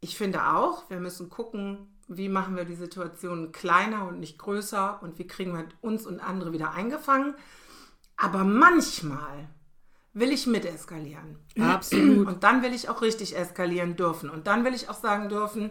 ich 0.00 0.16
finde 0.16 0.46
auch, 0.48 0.88
wir 0.90 1.00
müssen 1.00 1.30
gucken, 1.30 1.94
wie 2.08 2.28
machen 2.28 2.56
wir 2.56 2.64
die 2.64 2.74
Situation 2.74 3.52
kleiner 3.52 4.06
und 4.06 4.20
nicht 4.20 4.38
größer 4.38 5.02
und 5.02 5.18
wie 5.18 5.26
kriegen 5.26 5.56
wir 5.56 5.66
uns 5.80 6.06
und 6.06 6.20
andere 6.20 6.52
wieder 6.52 6.72
eingefangen. 6.72 7.34
Aber 8.16 8.44
manchmal 8.44 9.48
will 10.12 10.30
ich 10.30 10.46
mit 10.46 10.64
eskalieren. 10.64 11.38
Absolut. 11.58 12.26
Und 12.28 12.44
dann 12.44 12.62
will 12.62 12.72
ich 12.72 12.88
auch 12.88 13.02
richtig 13.02 13.36
eskalieren 13.36 13.96
dürfen. 13.96 14.30
Und 14.30 14.46
dann 14.46 14.64
will 14.64 14.74
ich 14.74 14.88
auch 14.88 14.94
sagen 15.00 15.28
dürfen, 15.28 15.70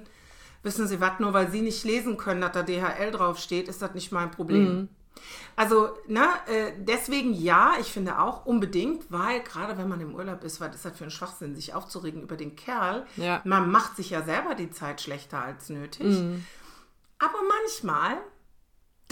wissen 0.62 0.88
Sie 0.88 1.00
was, 1.00 1.20
nur 1.20 1.34
weil 1.34 1.50
Sie 1.50 1.62
nicht 1.62 1.84
lesen 1.84 2.18
können, 2.18 2.42
dass 2.42 2.52
da 2.52 2.64
DHL 2.64 3.12
draufsteht, 3.12 3.68
ist 3.68 3.82
das 3.82 3.94
nicht 3.94 4.12
mein 4.12 4.32
Problem. 4.32 4.90
Also, 5.56 5.90
ne, 6.08 6.28
äh, 6.48 6.72
deswegen 6.80 7.34
ja, 7.34 7.74
ich 7.80 7.92
finde 7.92 8.20
auch 8.20 8.46
unbedingt, 8.46 9.12
weil 9.12 9.42
gerade 9.42 9.78
wenn 9.78 9.88
man 9.88 10.02
im 10.02 10.16
Urlaub 10.16 10.44
ist, 10.44 10.60
was 10.60 10.74
ist 10.74 10.86
das 10.86 10.98
für 10.98 11.04
ein 11.04 11.12
Schwachsinn, 11.12 11.56
sich 11.56 11.74
aufzuregen 11.74 12.24
über 12.24 12.36
den 12.36 12.56
Kerl. 12.56 13.06
Ja. 13.18 13.42
Man 13.44 13.72
macht 13.72 13.96
sich 13.96 14.10
ja 14.10 14.24
selber 14.24 14.56
die 14.56 14.72
Zeit 14.72 15.02
schlechter 15.02 15.44
als 15.44 15.70
nötig. 15.70 16.18
Aber 17.20 17.40
manchmal 17.48 18.18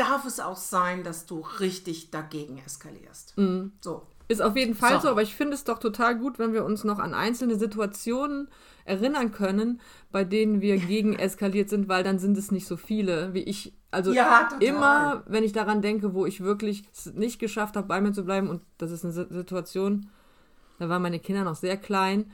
darf 0.01 0.25
es 0.25 0.39
auch 0.39 0.57
sein, 0.57 1.03
dass 1.03 1.25
du 1.25 1.45
richtig 1.59 2.11
dagegen 2.11 2.57
eskalierst. 2.65 3.35
So. 3.81 4.01
Ist 4.27 4.41
auf 4.41 4.55
jeden 4.55 4.75
Fall 4.75 4.95
So. 4.95 4.99
so, 5.01 5.09
aber 5.09 5.21
ich 5.21 5.35
finde 5.35 5.53
es 5.55 5.63
doch 5.65 5.77
total 5.79 6.17
gut, 6.17 6.39
wenn 6.39 6.53
wir 6.53 6.63
uns 6.63 6.83
noch 6.85 6.99
an 6.99 7.13
einzelne 7.13 7.57
Situationen 7.57 8.47
erinnern 8.85 9.31
können, 9.31 9.81
bei 10.11 10.23
denen 10.23 10.61
wir 10.61 10.77
gegen 10.77 11.13
eskaliert 11.19 11.69
sind, 11.69 11.89
weil 11.89 12.03
dann 12.03 12.17
sind 12.17 12.37
es 12.37 12.49
nicht 12.51 12.65
so 12.65 12.77
viele, 12.77 13.33
wie 13.33 13.43
ich. 13.43 13.73
Also 13.91 14.13
Ja, 14.13 14.47
immer, 14.61 15.23
wenn 15.27 15.43
ich 15.43 15.51
daran 15.51 15.81
denke, 15.81 16.13
wo 16.13 16.25
ich 16.25 16.39
wirklich 16.41 16.83
es 16.93 17.13
nicht 17.13 17.39
geschafft 17.39 17.75
habe, 17.75 17.87
bei 17.87 17.99
mir 17.99 18.13
zu 18.13 18.23
bleiben, 18.23 18.49
und 18.49 18.61
das 18.77 18.91
ist 18.91 19.03
eine 19.03 19.13
Si- 19.13 19.27
Situation, 19.29 20.09
da 20.79 20.87
waren 20.87 21.01
meine 21.01 21.19
Kinder 21.19 21.43
noch 21.43 21.55
sehr 21.55 21.75
klein, 21.75 22.31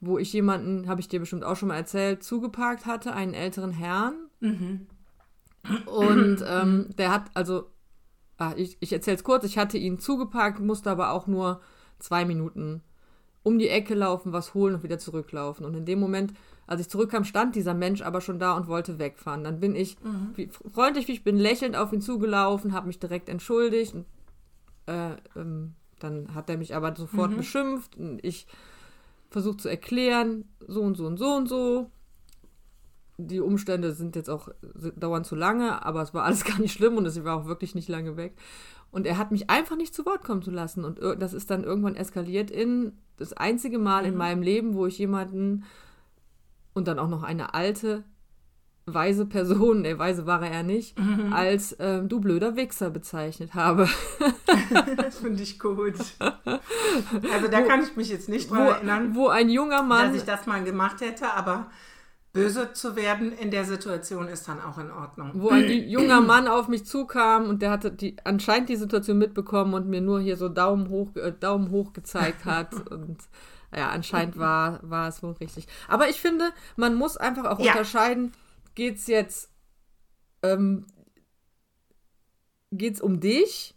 wo 0.00 0.18
ich 0.18 0.32
jemanden, 0.32 0.88
habe 0.88 1.00
ich 1.00 1.08
dir 1.08 1.18
bestimmt 1.20 1.44
auch 1.44 1.56
schon 1.56 1.68
mal 1.68 1.76
erzählt, 1.76 2.22
zugeparkt 2.22 2.86
hatte, 2.86 3.14
einen 3.14 3.34
älteren 3.34 3.72
Herrn. 3.72 4.14
Und 5.86 6.44
ähm, 6.46 6.90
der 6.96 7.10
hat, 7.12 7.30
also, 7.34 7.66
ah, 8.38 8.52
ich, 8.56 8.76
ich 8.80 8.92
erzähle 8.92 9.16
es 9.16 9.24
kurz, 9.24 9.44
ich 9.44 9.58
hatte 9.58 9.78
ihn 9.78 9.98
zugeparkt, 9.98 10.60
musste 10.60 10.90
aber 10.90 11.12
auch 11.12 11.26
nur 11.26 11.60
zwei 11.98 12.24
Minuten 12.24 12.82
um 13.42 13.58
die 13.58 13.68
Ecke 13.68 13.94
laufen, 13.94 14.32
was 14.32 14.54
holen 14.54 14.74
und 14.74 14.82
wieder 14.82 14.98
zurücklaufen. 14.98 15.66
Und 15.66 15.74
in 15.74 15.84
dem 15.84 15.98
Moment, 15.98 16.32
als 16.66 16.80
ich 16.80 16.88
zurückkam, 16.88 17.24
stand 17.24 17.56
dieser 17.56 17.74
Mensch 17.74 18.02
aber 18.02 18.20
schon 18.20 18.38
da 18.38 18.56
und 18.56 18.68
wollte 18.68 18.98
wegfahren. 18.98 19.42
Dann 19.42 19.58
bin 19.58 19.74
ich, 19.74 19.96
wie, 20.36 20.48
freundlich 20.72 21.08
wie 21.08 21.12
ich 21.12 21.24
bin, 21.24 21.38
lächelnd 21.38 21.76
auf 21.76 21.92
ihn 21.92 22.00
zugelaufen, 22.00 22.72
habe 22.72 22.86
mich 22.86 23.00
direkt 23.00 23.28
entschuldigt. 23.28 23.94
Und, 23.94 24.06
äh, 24.86 25.16
ähm, 25.36 25.74
dann 25.98 26.34
hat 26.34 26.50
er 26.50 26.56
mich 26.56 26.74
aber 26.74 26.94
sofort 26.96 27.36
beschimpft 27.36 27.96
und 27.96 28.24
ich 28.24 28.46
versucht 29.30 29.60
zu 29.60 29.68
erklären, 29.68 30.44
so 30.66 30.82
und 30.82 30.96
so 30.96 31.06
und 31.06 31.16
so 31.16 31.34
und 31.34 31.48
so. 31.48 31.90
Die 33.26 33.40
Umstände 33.40 33.92
sind 33.92 34.16
jetzt 34.16 34.30
auch 34.30 34.48
dauern 34.96 35.24
zu 35.24 35.34
lange, 35.34 35.84
aber 35.84 36.02
es 36.02 36.14
war 36.14 36.24
alles 36.24 36.44
gar 36.46 36.58
nicht 36.58 36.72
schlimm 36.72 36.96
und 36.96 37.06
es 37.06 37.22
war 37.24 37.36
auch 37.36 37.46
wirklich 37.46 37.74
nicht 37.74 37.88
lange 37.88 38.16
weg. 38.16 38.34
Und 38.90 39.06
er 39.06 39.16
hat 39.16 39.32
mich 39.32 39.48
einfach 39.48 39.76
nicht 39.76 39.94
zu 39.94 40.04
Wort 40.04 40.22
kommen 40.22 40.42
zu 40.42 40.50
lassen. 40.50 40.84
Und 40.84 41.00
das 41.18 41.32
ist 41.32 41.50
dann 41.50 41.64
irgendwann 41.64 41.96
eskaliert 41.96 42.50
in 42.50 42.92
das 43.16 43.32
einzige 43.32 43.78
Mal 43.78 44.04
in 44.04 44.16
meinem 44.16 44.42
Leben, 44.42 44.74
wo 44.74 44.86
ich 44.86 44.98
jemanden 44.98 45.64
und 46.74 46.88
dann 46.88 46.98
auch 46.98 47.08
noch 47.08 47.22
eine 47.22 47.54
alte 47.54 48.04
weise 48.86 49.26
Person, 49.26 49.82
ne, 49.82 49.98
weise 49.98 50.26
war 50.26 50.42
er 50.42 50.62
nicht, 50.62 50.98
mhm. 50.98 51.32
als 51.32 51.76
ähm, 51.78 52.08
du 52.08 52.20
blöder 52.20 52.56
Wichser 52.56 52.90
bezeichnet 52.90 53.54
habe. 53.54 53.88
das 54.96 55.18
finde 55.18 55.42
ich 55.42 55.58
gut. 55.58 55.94
Also 55.94 57.48
da 57.48 57.62
wo, 57.62 57.68
kann 57.68 57.82
ich 57.82 57.96
mich 57.96 58.08
jetzt 58.08 58.28
nicht 58.28 58.50
dran 58.50 58.66
erinnern, 58.66 59.14
wo 59.14 59.28
ein 59.28 59.48
junger 59.48 59.82
Mann, 59.82 60.08
dass 60.08 60.16
ich 60.16 60.24
das 60.24 60.46
mal 60.46 60.64
gemacht 60.64 61.00
hätte, 61.00 61.32
aber 61.32 61.70
böse 62.32 62.72
zu 62.72 62.96
werden 62.96 63.32
in 63.32 63.50
der 63.50 63.64
Situation 63.64 64.26
ist 64.28 64.48
dann 64.48 64.60
auch 64.60 64.78
in 64.78 64.90
Ordnung. 64.90 65.32
Wo 65.34 65.50
ein 65.50 65.68
junger 65.88 66.20
Mann 66.20 66.48
auf 66.48 66.68
mich 66.68 66.86
zukam 66.86 67.48
und 67.48 67.60
der 67.60 67.70
hatte 67.70 67.92
die, 67.92 68.16
anscheinend 68.24 68.68
die 68.68 68.76
Situation 68.76 69.18
mitbekommen 69.18 69.74
und 69.74 69.88
mir 69.88 70.00
nur 70.00 70.20
hier 70.20 70.36
so 70.36 70.48
Daumen 70.48 70.88
hoch, 70.88 71.14
äh, 71.16 71.32
Daumen 71.32 71.70
hoch 71.70 71.92
gezeigt 71.92 72.44
hat 72.44 72.74
und 72.90 73.18
ja, 73.74 73.90
anscheinend 73.90 74.38
war, 74.38 74.80
war 74.82 75.08
es 75.08 75.22
wohl 75.22 75.32
richtig. 75.32 75.66
Aber 75.88 76.08
ich 76.08 76.20
finde, 76.20 76.50
man 76.76 76.94
muss 76.94 77.16
einfach 77.16 77.44
auch 77.44 77.58
ja. 77.58 77.72
unterscheiden, 77.72 78.32
geht 78.74 78.96
es 78.96 79.06
jetzt, 79.06 79.50
ähm, 80.42 80.86
geht 82.70 82.94
es 82.94 83.00
um 83.00 83.20
dich 83.20 83.74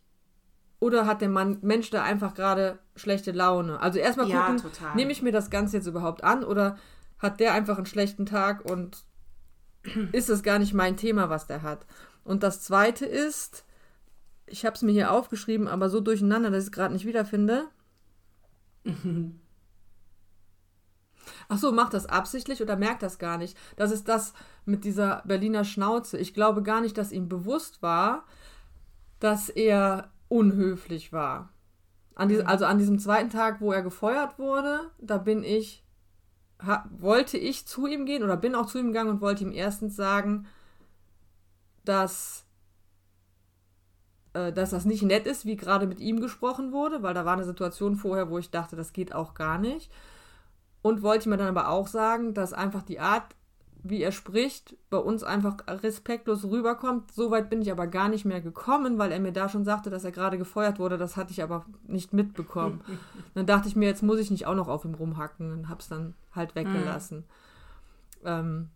oder 0.80 1.06
hat 1.06 1.22
der 1.22 1.30
Mann, 1.30 1.60
Mensch 1.62 1.90
da 1.90 2.04
einfach 2.04 2.34
gerade 2.34 2.80
schlechte 2.96 3.32
Laune? 3.32 3.80
Also 3.80 4.00
erstmal 4.00 4.28
gucken, 4.28 4.62
ja, 4.82 4.96
nehme 4.96 5.12
ich 5.12 5.22
mir 5.22 5.32
das 5.32 5.50
Ganze 5.50 5.78
jetzt 5.78 5.88
überhaupt 5.88 6.24
an 6.24 6.44
oder 6.44 6.78
hat 7.20 7.40
der 7.40 7.54
einfach 7.54 7.78
einen 7.78 7.86
schlechten 7.86 8.26
Tag 8.26 8.66
und 8.66 9.04
ist 10.12 10.30
es 10.30 10.44
gar 10.44 10.60
nicht 10.60 10.74
mein 10.74 10.98
Thema, 10.98 11.30
was 11.30 11.48
der 11.48 11.62
hat. 11.62 11.86
Und 12.24 12.44
das 12.44 12.62
zweite 12.62 13.06
ist, 13.06 13.66
ich 14.48 14.66
habe 14.66 14.76
es 14.76 14.82
mir 14.82 14.92
hier 14.92 15.12
aufgeschrieben, 15.12 15.68
aber 15.68 15.90
so 15.90 16.00
durcheinander, 16.00 16.50
dass 16.50 16.64
ich 16.64 16.68
es 16.68 16.72
gerade 16.72 16.94
nicht 16.94 17.06
wiederfinde. 17.06 17.68
Ach 21.48 21.58
so, 21.58 21.72
macht 21.72 21.94
das 21.94 22.06
absichtlich 22.06 22.62
oder 22.62 22.76
merkt 22.76 23.02
das 23.04 23.18
gar 23.20 23.38
nicht? 23.38 23.58
Das 23.76 23.92
ist 23.92 24.08
das 24.08 24.34
mit 24.66 24.84
dieser 24.84 25.24
Berliner 25.26 25.64
Schnauze. 25.64 26.18
Ich 26.18 26.34
glaube 26.34 26.64
gar 26.64 26.82
nicht, 26.82 26.98
dass 26.98 27.12
ihm 27.12 27.30
bewusst 27.30 27.82
war, 27.82 28.26
dass 29.20 29.50
er 29.50 30.12
unhöflich 30.28 31.14
war. 31.14 31.50
An 32.16 32.30
die, 32.30 32.44
also 32.44 32.66
an 32.66 32.78
diesem 32.78 33.00
zweiten 33.00 33.30
Tag, 33.30 33.62
wo 33.62 33.72
er 33.72 33.82
gefeuert 33.82 34.40
wurde, 34.40 34.92
da 35.00 35.18
bin 35.18 35.44
ich, 35.44 35.85
wollte 36.98 37.38
ich 37.38 37.66
zu 37.66 37.88
ihm 37.88 38.06
gehen 38.06 38.24
oder 38.24 38.38
bin 38.38 38.56
auch 38.56 38.68
zu 38.68 38.80
ihm 38.80 38.88
gegangen 38.88 39.10
und 39.10 39.22
wollte 39.22 39.44
ihm 39.44 39.52
erstens 39.52 39.96
sagen, 39.96 40.48
dass, 41.84 42.46
äh, 44.34 44.52
dass 44.52 44.72
das 44.72 44.86
nicht 44.86 45.04
nett 45.04 45.28
ist, 45.28 45.46
wie 45.46 45.56
gerade 45.56 45.88
mit 45.88 46.00
ihm 46.00 46.20
gesprochen 46.20 46.72
wurde, 46.72 47.04
weil 47.04 47.14
da 47.14 47.26
war 47.26 47.34
eine 47.34 47.44
Situation 47.44 47.96
vorher, 47.96 48.30
wo 48.30 48.38
ich 48.38 48.52
dachte, 48.52 48.76
das 48.76 48.94
geht 48.94 49.14
auch 49.14 49.34
gar 49.34 49.58
nicht. 49.58 49.92
Und 50.82 51.02
wollte 51.02 51.30
mir 51.30 51.38
dann 51.38 51.48
aber 51.48 51.70
auch 51.70 51.88
sagen, 51.88 52.34
dass 52.34 52.54
einfach 52.54 52.84
die 52.84 53.00
Art, 53.00 53.36
wie 53.88 54.02
er 54.02 54.12
spricht, 54.12 54.76
bei 54.90 54.98
uns 54.98 55.24
einfach 55.24 55.58
respektlos 55.68 56.44
rüberkommt. 56.44 57.12
Soweit 57.12 57.52
bin 57.52 57.62
ich 57.62 57.72
aber 57.72 57.86
gar 57.86 58.10
nicht 58.10 58.26
mehr 58.26 58.42
gekommen, 58.42 58.98
weil 58.98 59.12
er 59.12 59.20
mir 59.20 59.32
da 59.32 59.48
schon 59.48 59.64
sagte, 59.64 59.92
dass 59.92 60.04
er 60.04 60.12
gerade 60.12 60.40
gefeuert 60.40 60.80
wurde. 60.80 60.98
Das 60.98 61.16
hatte 61.16 61.32
ich 61.32 61.44
aber 61.44 61.68
nicht 61.84 62.12
mitbekommen. 62.12 62.82
dann 63.36 63.46
dachte 63.46 63.68
ich 63.68 63.76
mir, 63.76 63.88
jetzt 63.88 64.02
muss 64.02 64.20
ich 64.20 64.32
nicht 64.32 64.48
auch 64.48 64.56
noch 64.56 64.70
auf 64.70 64.86
ihm 64.86 64.96
rumhacken 64.96 65.52
und 65.52 65.70
hab's 65.70 65.88
dann 65.88 66.16
halt 66.34 66.56
weggelassen. 66.56 67.26
Mhm. 68.24 68.26
Ähm, 68.26 68.70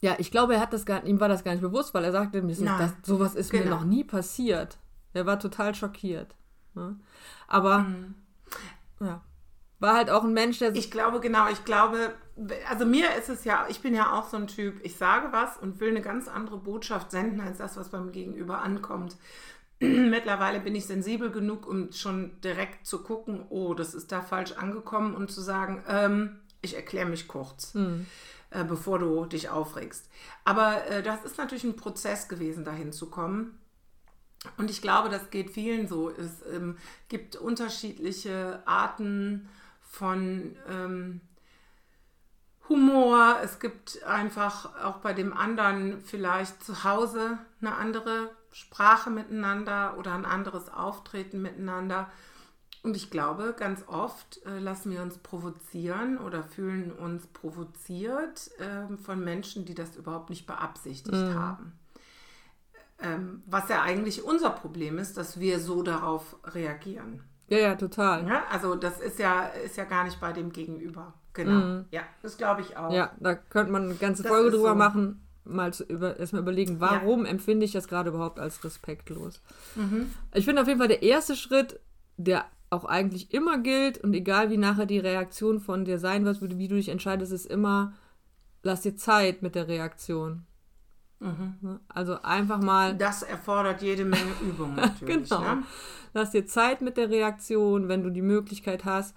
ja, 0.00 0.14
ich 0.18 0.30
glaube, 0.30 0.54
er 0.54 0.60
hat 0.60 0.72
das 0.72 0.86
gar, 0.86 1.04
ihm 1.04 1.18
war 1.18 1.28
das 1.28 1.42
gar 1.42 1.52
nicht 1.52 1.60
bewusst, 1.60 1.92
weil 1.92 2.04
er 2.04 2.12
sagte 2.12 2.42
mir, 2.42 2.54
das, 2.54 2.92
sowas 3.02 3.34
ist 3.34 3.50
genau. 3.50 3.64
mir 3.64 3.70
noch 3.70 3.84
nie 3.84 4.04
passiert. 4.04 4.78
Er 5.14 5.26
war 5.26 5.40
total 5.40 5.74
schockiert. 5.74 6.36
Ne? 6.74 6.96
Aber 7.48 7.80
mhm. 7.80 8.14
ja 9.00 9.20
war 9.82 9.94
halt 9.94 10.10
auch 10.10 10.24
ein 10.24 10.32
Mensch, 10.32 10.58
der. 10.58 10.74
Ich 10.74 10.90
glaube, 10.90 11.20
genau, 11.20 11.48
ich 11.50 11.64
glaube, 11.64 12.14
also 12.70 12.86
mir 12.86 13.14
ist 13.18 13.28
es 13.28 13.44
ja, 13.44 13.66
ich 13.68 13.80
bin 13.80 13.94
ja 13.94 14.12
auch 14.12 14.28
so 14.28 14.36
ein 14.36 14.46
Typ, 14.46 14.80
ich 14.82 14.96
sage 14.96 15.28
was 15.32 15.58
und 15.58 15.80
will 15.80 15.90
eine 15.90 16.00
ganz 16.00 16.28
andere 16.28 16.56
Botschaft 16.56 17.10
senden, 17.10 17.40
als 17.40 17.58
das, 17.58 17.76
was 17.76 17.90
beim 17.90 18.12
Gegenüber 18.12 18.62
ankommt. 18.62 19.16
Mittlerweile 19.80 20.60
bin 20.60 20.74
ich 20.74 20.86
sensibel 20.86 21.30
genug, 21.30 21.66
um 21.66 21.92
schon 21.92 22.40
direkt 22.40 22.86
zu 22.86 23.02
gucken, 23.02 23.44
oh, 23.50 23.74
das 23.74 23.92
ist 23.94 24.12
da 24.12 24.22
falsch 24.22 24.52
angekommen 24.52 25.14
und 25.14 25.30
zu 25.30 25.40
sagen, 25.40 25.82
ähm, 25.88 26.38
ich 26.62 26.76
erkläre 26.76 27.08
mich 27.08 27.26
kurz. 27.26 27.74
Hm. 27.74 28.06
Äh, 28.50 28.64
bevor 28.64 28.98
du 28.98 29.24
dich 29.24 29.48
aufregst. 29.48 30.10
Aber 30.44 30.86
äh, 30.86 31.02
das 31.02 31.24
ist 31.24 31.38
natürlich 31.38 31.64
ein 31.64 31.74
Prozess 31.74 32.28
gewesen, 32.28 32.64
dahin 32.64 32.92
zu 32.92 33.08
kommen. 33.08 33.58
Und 34.58 34.70
ich 34.70 34.82
glaube, 34.82 35.08
das 35.08 35.30
geht 35.30 35.50
vielen 35.50 35.88
so. 35.88 36.10
Es 36.10 36.42
ähm, 36.54 36.76
gibt 37.08 37.36
unterschiedliche 37.36 38.62
Arten 38.66 39.48
von 39.92 40.56
ähm, 40.68 41.20
Humor. 42.68 43.36
Es 43.44 43.60
gibt 43.60 44.02
einfach 44.04 44.82
auch 44.82 44.96
bei 44.98 45.12
dem 45.12 45.36
anderen 45.36 46.00
vielleicht 46.00 46.64
zu 46.64 46.82
Hause 46.82 47.38
eine 47.60 47.74
andere 47.74 48.30
Sprache 48.52 49.10
miteinander 49.10 49.98
oder 49.98 50.14
ein 50.14 50.24
anderes 50.24 50.70
Auftreten 50.70 51.42
miteinander. 51.42 52.10
Und 52.82 52.96
ich 52.96 53.10
glaube, 53.10 53.54
ganz 53.56 53.84
oft 53.86 54.44
äh, 54.46 54.58
lassen 54.58 54.90
wir 54.90 55.02
uns 55.02 55.18
provozieren 55.18 56.18
oder 56.18 56.42
fühlen 56.42 56.90
uns 56.90 57.26
provoziert 57.26 58.50
äh, 58.58 58.96
von 58.96 59.22
Menschen, 59.22 59.66
die 59.66 59.74
das 59.74 59.96
überhaupt 59.96 60.30
nicht 60.30 60.46
beabsichtigt 60.46 61.14
mhm. 61.14 61.34
haben. 61.34 61.78
Ähm, 62.98 63.42
was 63.46 63.68
ja 63.68 63.82
eigentlich 63.82 64.24
unser 64.24 64.50
Problem 64.50 64.98
ist, 64.98 65.18
dass 65.18 65.38
wir 65.38 65.60
so 65.60 65.82
darauf 65.82 66.36
reagieren. 66.44 67.22
Ja, 67.52 67.58
ja, 67.58 67.74
total. 67.74 68.26
Ja, 68.26 68.44
also 68.50 68.76
das 68.76 68.98
ist 68.98 69.18
ja, 69.18 69.42
ist 69.48 69.76
ja 69.76 69.84
gar 69.84 70.04
nicht 70.04 70.18
bei 70.18 70.32
dem 70.32 70.52
Gegenüber. 70.52 71.12
Genau. 71.34 71.66
Mhm. 71.66 71.84
Ja, 71.90 72.00
das 72.22 72.38
glaube 72.38 72.62
ich 72.62 72.78
auch. 72.78 72.90
Ja, 72.90 73.12
da 73.20 73.34
könnte 73.34 73.72
man 73.72 73.84
eine 73.84 73.94
ganze 73.94 74.24
Folge 74.24 74.52
drüber 74.52 74.70
so. 74.70 74.74
machen, 74.74 75.26
mal 75.44 75.74
zu 75.74 75.84
über, 75.84 76.18
erstmal 76.18 76.40
überlegen, 76.40 76.80
warum 76.80 77.26
ja. 77.26 77.30
empfinde 77.30 77.66
ich 77.66 77.72
das 77.72 77.88
gerade 77.88 78.08
überhaupt 78.08 78.38
als 78.38 78.64
respektlos. 78.64 79.42
Mhm. 79.74 80.10
Ich 80.32 80.46
finde 80.46 80.62
auf 80.62 80.68
jeden 80.68 80.78
Fall 80.78 80.88
der 80.88 81.02
erste 81.02 81.36
Schritt, 81.36 81.78
der 82.16 82.46
auch 82.70 82.86
eigentlich 82.86 83.34
immer 83.34 83.58
gilt 83.58 83.98
und 83.98 84.14
egal 84.14 84.48
wie 84.48 84.56
nachher 84.56 84.86
die 84.86 84.98
Reaktion 84.98 85.60
von 85.60 85.84
dir 85.84 85.98
sein 85.98 86.24
wird, 86.24 86.40
wie 86.40 86.68
du 86.68 86.76
dich 86.76 86.88
entscheidest, 86.88 87.32
ist 87.32 87.44
immer, 87.44 87.92
lass 88.62 88.80
dir 88.80 88.96
Zeit 88.96 89.42
mit 89.42 89.54
der 89.54 89.68
Reaktion. 89.68 90.46
Mhm. 91.22 91.54
Ne? 91.60 91.80
Also 91.88 92.20
einfach 92.22 92.60
mal. 92.60 92.96
Das 92.96 93.22
erfordert 93.22 93.80
jede 93.82 94.04
Menge 94.04 94.32
Übung 94.42 94.74
natürlich. 94.76 95.28
genau. 95.28 95.40
Ne? 95.40 95.62
Lass 96.14 96.30
dir 96.30 96.46
Zeit 96.46 96.82
mit 96.82 96.96
der 96.96 97.10
Reaktion, 97.10 97.88
wenn 97.88 98.02
du 98.02 98.10
die 98.10 98.22
Möglichkeit 98.22 98.84
hast. 98.84 99.16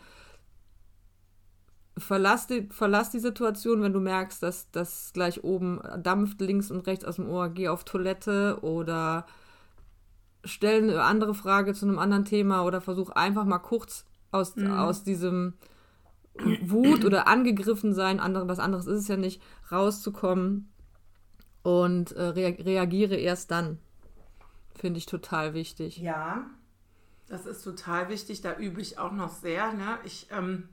Verlass 1.98 2.48
die, 2.48 2.68
verlass 2.72 3.10
die 3.10 3.20
Situation, 3.20 3.82
wenn 3.82 3.94
du 3.94 4.00
merkst, 4.00 4.44
dass 4.44 4.70
das 4.72 5.12
gleich 5.14 5.44
oben 5.44 5.82
dampft, 6.04 6.40
links 6.42 6.70
und 6.70 6.86
rechts 6.88 7.06
aus 7.06 7.16
dem 7.16 7.30
Ohr. 7.30 7.50
Geh 7.50 7.70
auf 7.70 7.86
Toilette 7.86 8.60
oder 8.62 9.26
stell 10.44 10.84
eine 10.84 11.02
andere 11.02 11.34
Frage 11.34 11.74
zu 11.74 11.86
einem 11.86 11.98
anderen 11.98 12.26
Thema 12.26 12.64
oder 12.66 12.82
versuch 12.82 13.10
einfach 13.10 13.46
mal 13.46 13.60
kurz 13.60 14.06
aus, 14.32 14.56
mhm. 14.56 14.72
aus 14.72 15.04
diesem 15.04 15.54
Wut 16.62 17.06
oder 17.06 17.28
angegriffen 17.28 17.94
sein, 17.94 18.20
andere, 18.20 18.48
was 18.48 18.60
anderes 18.60 18.88
ist 18.88 19.00
es 19.00 19.08
ja 19.08 19.16
nicht, 19.16 19.42
rauszukommen 19.72 20.70
und 21.66 22.12
äh, 22.12 22.22
rea 22.22 22.50
reagiere 22.64 23.16
erst 23.16 23.50
dann. 23.50 23.80
Finde 24.76 25.00
ich 25.00 25.08
total 25.08 25.56
wichtig. 25.56 25.98
Ja, 25.98 26.46
das 27.28 27.48
ist 27.48 27.64
total 27.64 28.08
wichtig. 28.10 28.42
Da 28.42 28.56
übe 28.58 28.82
ich 28.82 29.00
auch 29.00 29.12
noch 29.12 29.32
sehr. 29.32 29.74
Ne? 29.74 29.98
Ich 30.04 30.28
ähm, 30.30 30.70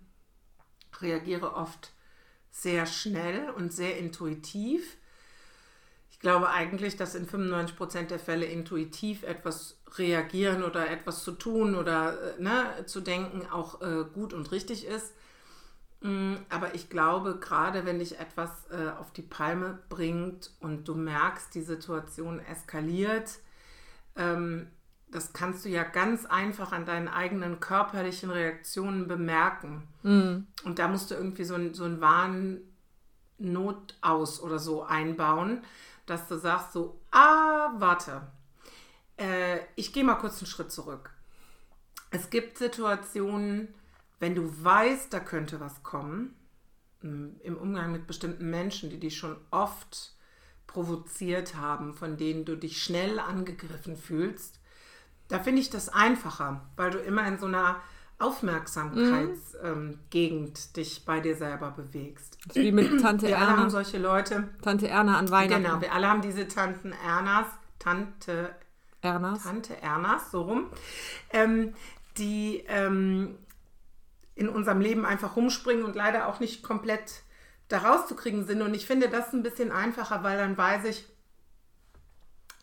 reagiere 1.01 1.55
oft 1.55 1.95
sehr 2.51 2.85
schnell 2.85 3.49
und 3.57 3.73
sehr 3.73 3.97
intuitiv. 3.97 4.99
Ich 6.11 6.21
glaube 6.21 6.51
eigentlich, 6.51 6.95
dass 6.97 7.15
in 7.15 7.25
95 7.25 7.75
Prozent 7.75 8.11
der 8.11 8.19
Fälle 8.19 8.45
intuitiv 8.45 9.23
etwas 9.23 9.79
reagieren 9.97 10.63
oder 10.63 10.91
etwas 10.91 11.25
zu 11.25 11.33
tun 11.33 11.75
oder 11.75 12.37
äh, 12.37 12.43
ne, 12.43 12.85
zu 12.85 13.01
denken 13.01 13.49
auch 13.51 13.81
äh, 13.81 14.05
gut 14.13 14.35
und 14.35 14.53
richtig 14.53 14.85
ist. 14.85 15.15
Mm, 16.03 16.35
aber 16.49 16.75
ich 16.75 16.91
glaube, 16.91 17.39
gerade 17.39 17.87
wenn 17.87 18.01
dich 18.01 18.19
etwas 18.19 18.51
äh, 18.71 18.91
auf 18.99 19.13
die 19.13 19.23
Palme 19.23 19.79
bringt 19.89 20.51
und 20.61 20.89
du 20.89 20.95
merkst, 20.95 21.55
die 21.55 21.63
Situation 21.63 22.41
eskaliert, 22.41 23.39
ähm, 24.17 24.67
das 25.13 25.33
kannst 25.33 25.65
du 25.65 25.69
ja 25.69 25.85
ganz 25.85 26.27
einfach 26.27 26.73
an 26.73 26.87
deinen 26.87 27.07
eigenen 27.09 27.61
körperlichen 27.61 28.31
Reaktionen 28.31 29.07
bemerken. 29.07 29.87
Mhm. 30.03 30.47
Und 30.65 30.79
da 30.79 30.89
musst 30.89 31.11
du 31.11 31.15
irgendwie 31.15 31.45
so 31.45 31.55
ein, 31.55 31.75
so 31.75 31.85
ein 31.85 32.01
Warnnotaus 33.39 34.41
oder 34.41 34.59
so 34.59 34.83
einbauen, 34.83 35.63
dass 36.07 36.27
du 36.29 36.37
sagst 36.39 36.73
so, 36.73 36.99
ah, 37.11 37.73
warte, 37.77 38.23
äh, 39.19 39.59
ich 39.77 39.93
gehe 39.93 40.03
mal 40.03 40.17
kurz 40.17 40.39
einen 40.39 40.47
Schritt 40.47 40.73
zurück. 40.73 41.11
Es 42.11 42.31
gibt 42.31 42.59
Situationen, 42.59 43.69
wenn 44.23 44.35
du 44.37 44.65
weißt, 44.65 45.13
da 45.13 45.19
könnte 45.19 45.59
was 45.59 45.83
kommen, 45.83 46.37
im 47.03 47.57
Umgang 47.61 47.91
mit 47.91 48.07
bestimmten 48.07 48.51
Menschen, 48.51 48.89
die 48.89 49.01
dich 49.01 49.17
schon 49.17 49.37
oft 49.51 50.15
provoziert 50.69 51.57
haben, 51.57 51.93
von 51.93 52.17
denen 52.17 52.45
du 52.45 52.57
dich 52.57 52.81
schnell 52.81 53.19
angegriffen 53.19 53.97
fühlst, 53.97 54.61
da 55.27 55.41
finde 55.41 55.61
ich 55.61 55.71
das 55.71 55.89
einfacher, 55.89 56.61
weil 56.77 56.93
du 56.93 56.99
immer 56.99 57.27
in 57.27 57.41
so 57.41 57.47
einer 57.47 57.81
Aufmerksamkeitsgegend 58.21 60.13
mhm. 60.13 60.55
ähm, 60.55 60.73
dich 60.77 61.05
bei 61.05 61.19
dir 61.19 61.35
selber 61.35 61.73
bewegst. 61.73 62.39
wie 62.55 62.71
mit 62.71 63.01
Tante 63.01 63.27
wir 63.27 63.35
Erna. 63.35 63.47
Wir 63.47 63.49
alle 63.49 63.57
haben 63.63 63.71
solche 63.71 63.99
Leute. 63.99 64.51
Tante 64.63 64.87
Erna 64.87 65.19
an 65.19 65.33
Weihnachten. 65.33 65.65
Genau, 65.65 65.81
wir 65.81 65.93
alle 65.93 66.09
haben 66.09 66.23
diese 66.23 66.47
Tanten 66.47 66.93
Ernas, 67.05 67.47
Tante 67.81 68.55
Ernas. 69.01 69.43
Tante 69.43 69.83
Ernas, 69.83 70.31
so 70.31 70.43
rum, 70.43 70.67
ähm, 71.31 71.75
die 72.19 72.63
ähm, 72.69 73.39
in 74.35 74.49
unserem 74.49 74.81
Leben 74.81 75.05
einfach 75.05 75.37
rumspringen 75.37 75.85
und 75.85 75.97
leider 75.97 76.29
auch 76.29 76.41
nicht 76.41 76.63
komplett 76.63 77.23
da 77.69 77.79
rauszukriegen 77.79 78.47
sind. 78.47 78.63
Und 78.63 78.75
ich 78.75 78.87
finde 78.87 79.09
das 79.09 79.33
ein 79.33 79.43
bisschen 79.43 79.73
einfacher, 79.73 80.23
weil 80.23 80.39
dann 80.39 80.57
weiß 80.57 80.85
ich, 80.85 81.07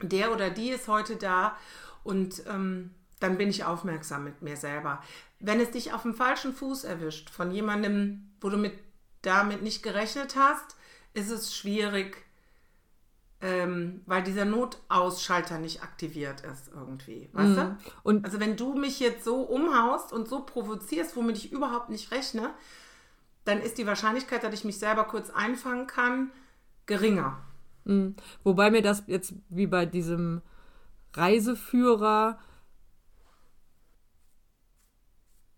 der 0.01 0.31
oder 0.31 0.49
die 0.49 0.69
ist 0.69 0.88
heute 0.88 1.15
da 1.15 1.57
und 2.03 2.43
ähm, 2.47 2.95
dann 3.19 3.38
bin 3.38 3.49
ich 3.49 3.65
aufmerksam 3.65 4.23
mit 4.23 4.41
mir 4.41 4.55
selber. 4.55 5.03
Wenn 5.39 5.59
es 5.59 5.71
dich 5.71 5.93
auf 5.93 6.03
dem 6.03 6.13
falschen 6.13 6.53
Fuß 6.53 6.85
erwischt, 6.85 7.29
von 7.29 7.51
jemandem, 7.51 8.31
wo 8.39 8.49
du 8.49 8.57
mit, 8.57 8.73
damit 9.21 9.61
nicht 9.61 9.83
gerechnet 9.83 10.35
hast, 10.38 10.75
ist 11.13 11.29
es 11.29 11.55
schwierig, 11.55 12.25
ähm, 13.41 14.01
weil 14.05 14.24
dieser 14.24 14.46
Notausschalter 14.46 15.60
nicht 15.60 15.81
aktiviert 15.81 16.41
ist 16.41 16.72
irgendwie. 16.74 17.29
Weißt 17.31 17.51
mm. 17.51 17.55
du? 17.55 17.77
Und 18.03 18.25
also 18.25 18.39
wenn 18.39 18.58
du 18.58 18.74
mich 18.74 19.00
jetzt 19.00 19.24
so 19.24 19.41
umhaust 19.41 20.12
und 20.12 20.27
so 20.27 20.41
provozierst, 20.41 21.15
womit 21.15 21.38
ich 21.38 21.51
überhaupt 21.51 21.89
nicht 21.89 22.12
rechne, 22.12 22.53
dann 23.46 23.62
ist 23.62 23.77
die 23.77 23.88
Wahrscheinlichkeit, 23.88 24.43
dass 24.43 24.53
ich 24.53 24.65
mich 24.65 24.77
selber 24.77 25.05
kurz 25.05 25.29
einfangen 25.29 25.88
kann, 25.88 26.31
geringer. 26.86 27.41
Mm. 27.86 28.10
Wobei 28.43 28.72
mir 28.72 28.81
das 28.81 29.03
jetzt 29.08 29.34
wie 29.48 29.67
bei 29.67 29.86
diesem 29.86 30.41
Reiseführer 31.13 32.39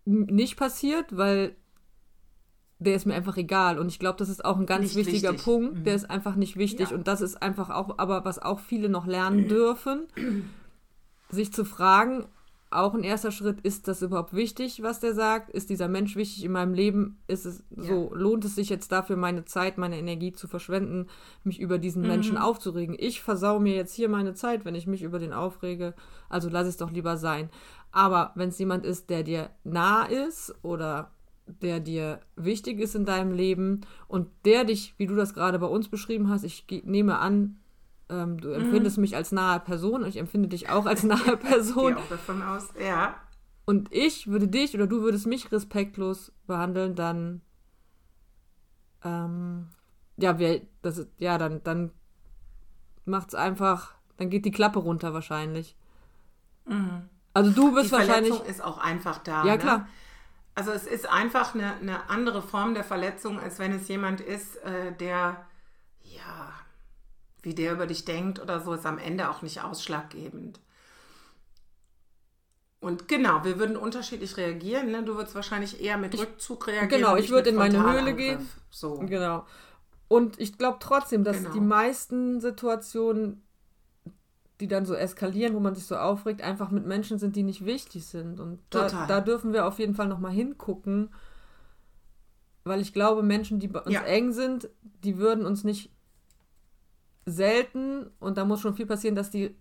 nicht 0.04 0.56
passiert, 0.56 1.16
weil 1.16 1.56
der 2.82 2.96
ist 2.96 3.06
mir 3.06 3.14
einfach 3.14 3.36
egal. 3.36 3.78
Und 3.78 3.88
ich 3.88 3.98
glaube, 3.98 4.18
das 4.18 4.28
ist 4.28 4.44
auch 4.44 4.58
ein 4.58 4.66
ganz 4.66 4.94
nicht 4.94 5.06
wichtiger 5.06 5.30
wichtig. 5.30 5.44
Punkt. 5.44 5.78
Mhm. 5.78 5.84
Der 5.84 5.94
ist 5.94 6.10
einfach 6.10 6.36
nicht 6.36 6.56
wichtig. 6.56 6.90
Ja. 6.90 6.96
Und 6.96 7.08
das 7.08 7.20
ist 7.20 7.42
einfach 7.42 7.70
auch, 7.70 7.98
aber 7.98 8.24
was 8.24 8.38
auch 8.38 8.60
viele 8.60 8.88
noch 8.88 9.06
lernen 9.06 9.48
dürfen, 9.48 10.06
sich 11.30 11.52
zu 11.52 11.64
fragen, 11.64 12.26
auch 12.72 12.94
ein 12.94 13.04
erster 13.04 13.30
Schritt, 13.30 13.60
ist 13.60 13.86
das 13.88 14.02
überhaupt 14.02 14.34
wichtig, 14.34 14.82
was 14.82 15.00
der 15.00 15.14
sagt? 15.14 15.50
Ist 15.50 15.70
dieser 15.70 15.88
Mensch 15.88 16.16
wichtig 16.16 16.44
in 16.44 16.52
meinem 16.52 16.74
Leben? 16.74 17.18
Ist 17.26 17.44
es 17.44 17.62
so, 17.70 18.10
ja. 18.10 18.18
lohnt 18.18 18.44
es 18.44 18.54
sich 18.54 18.68
jetzt 18.68 18.90
dafür, 18.92 19.16
meine 19.16 19.44
Zeit, 19.44 19.78
meine 19.78 19.98
Energie 19.98 20.32
zu 20.32 20.48
verschwenden, 20.48 21.08
mich 21.44 21.60
über 21.60 21.78
diesen 21.78 22.02
mhm. 22.02 22.08
Menschen 22.08 22.38
aufzuregen? 22.38 22.96
Ich 22.98 23.20
versau 23.20 23.60
mir 23.60 23.74
jetzt 23.74 23.94
hier 23.94 24.08
meine 24.08 24.34
Zeit, 24.34 24.64
wenn 24.64 24.74
ich 24.74 24.86
mich 24.86 25.02
über 25.02 25.18
den 25.18 25.32
aufrege. 25.32 25.94
Also 26.28 26.48
lass 26.48 26.66
es 26.66 26.78
doch 26.78 26.90
lieber 26.90 27.16
sein. 27.16 27.50
Aber 27.90 28.32
wenn 28.34 28.48
es 28.48 28.58
jemand 28.58 28.86
ist, 28.86 29.10
der 29.10 29.22
dir 29.22 29.50
nah 29.64 30.04
ist 30.04 30.54
oder 30.62 31.10
der 31.46 31.80
dir 31.80 32.20
wichtig 32.36 32.78
ist 32.80 32.94
in 32.94 33.04
deinem 33.04 33.32
Leben 33.32 33.82
und 34.08 34.28
der 34.44 34.64
dich, 34.64 34.94
wie 34.96 35.06
du 35.06 35.14
das 35.14 35.34
gerade 35.34 35.58
bei 35.58 35.66
uns 35.66 35.88
beschrieben 35.88 36.28
hast, 36.28 36.44
ich 36.44 36.66
nehme 36.84 37.18
an, 37.18 37.58
ähm, 38.08 38.40
du 38.40 38.50
empfindest 38.50 38.98
mhm. 38.98 39.02
mich 39.02 39.16
als 39.16 39.32
nahe 39.32 39.60
Person 39.60 40.02
und 40.02 40.08
ich 40.08 40.16
empfinde 40.16 40.48
dich 40.48 40.68
auch 40.68 40.86
als 40.86 41.02
nahe 41.02 41.36
Person. 41.36 41.90
Ich 41.90 41.96
gehe 41.96 42.04
auch 42.04 42.08
davon 42.08 42.42
aus, 42.42 42.68
ja. 42.80 43.14
Und 43.64 43.92
ich 43.92 44.26
würde 44.26 44.48
dich 44.48 44.74
oder 44.74 44.86
du 44.86 45.02
würdest 45.02 45.26
mich 45.26 45.52
respektlos 45.52 46.32
behandeln, 46.46 46.94
dann 46.94 47.42
ähm, 49.04 49.68
ja, 50.16 50.38
wir, 50.38 50.62
das 50.82 50.98
ist, 50.98 51.08
ja, 51.18 51.38
dann, 51.38 51.62
dann 51.64 51.90
macht's 53.04 53.34
einfach, 53.34 53.94
dann 54.16 54.30
geht 54.30 54.44
die 54.44 54.50
Klappe 54.50 54.78
runter 54.78 55.14
wahrscheinlich. 55.14 55.76
Mhm. 56.66 57.08
Also 57.34 57.50
du 57.50 57.74
bist 57.74 57.86
die 57.86 57.92
wahrscheinlich. 57.92 58.38
Die 58.40 58.50
ist 58.50 58.62
auch 58.62 58.78
einfach 58.78 59.18
da. 59.18 59.44
Ja, 59.44 59.56
klar. 59.56 59.88
Also 60.54 60.70
es 60.72 60.86
ist 60.86 61.08
einfach 61.08 61.54
eine, 61.54 61.74
eine 61.76 62.10
andere 62.10 62.42
Form 62.42 62.74
der 62.74 62.84
Verletzung, 62.84 63.40
als 63.40 63.58
wenn 63.58 63.72
es 63.72 63.88
jemand 63.88 64.20
ist, 64.20 64.56
äh, 64.64 64.92
der, 64.92 65.46
ja, 66.02 66.52
wie 67.42 67.54
der 67.54 67.72
über 67.72 67.86
dich 67.86 68.04
denkt 68.04 68.38
oder 68.38 68.60
so, 68.60 68.74
ist 68.74 68.86
am 68.86 68.98
Ende 68.98 69.30
auch 69.30 69.42
nicht 69.42 69.62
ausschlaggebend. 69.62 70.60
Und 72.80 73.06
genau, 73.06 73.44
wir 73.44 73.58
würden 73.58 73.76
unterschiedlich 73.76 74.36
reagieren. 74.36 74.90
Ne? 74.90 75.04
Du 75.04 75.14
würdest 75.14 75.36
wahrscheinlich 75.36 75.80
eher 75.80 75.96
mit 75.96 76.18
Rückzug 76.18 76.66
reagieren. 76.66 76.88
Genau, 76.88 77.16
ich 77.16 77.30
würde 77.30 77.50
in 77.50 77.56
meine 77.56 77.80
Höhle 77.80 78.12
gehen. 78.14 78.48
So. 78.70 78.98
Genau. 78.98 79.46
Und 80.08 80.40
ich 80.40 80.58
glaube 80.58 80.78
trotzdem, 80.80 81.22
dass 81.22 81.38
genau. 81.38 81.52
die 81.52 81.60
meisten 81.60 82.40
Situationen 82.40 83.42
die 84.62 84.68
dann 84.68 84.86
so 84.86 84.94
eskalieren, 84.94 85.56
wo 85.56 85.60
man 85.60 85.74
sich 85.74 85.86
so 85.86 85.96
aufregt, 85.96 86.40
einfach 86.40 86.70
mit 86.70 86.86
Menschen 86.86 87.18
sind, 87.18 87.34
die 87.34 87.42
nicht 87.42 87.64
wichtig 87.64 88.06
sind. 88.06 88.38
Und 88.38 88.60
da, 88.70 89.06
da 89.06 89.20
dürfen 89.20 89.52
wir 89.52 89.66
auf 89.66 89.80
jeden 89.80 89.96
Fall 89.96 90.06
nochmal 90.06 90.30
hingucken, 90.30 91.10
weil 92.62 92.80
ich 92.80 92.92
glaube, 92.94 93.24
Menschen, 93.24 93.58
die 93.58 93.66
bei 93.66 93.80
uns 93.80 93.92
ja. 93.92 94.02
eng 94.02 94.30
sind, 94.30 94.70
die 95.02 95.18
würden 95.18 95.46
uns 95.46 95.64
nicht 95.64 95.90
selten, 97.26 98.06
und 98.20 98.38
da 98.38 98.44
muss 98.44 98.60
schon 98.60 98.76
viel 98.76 98.86
passieren, 98.86 99.16
dass 99.16 99.30
die 99.30 99.56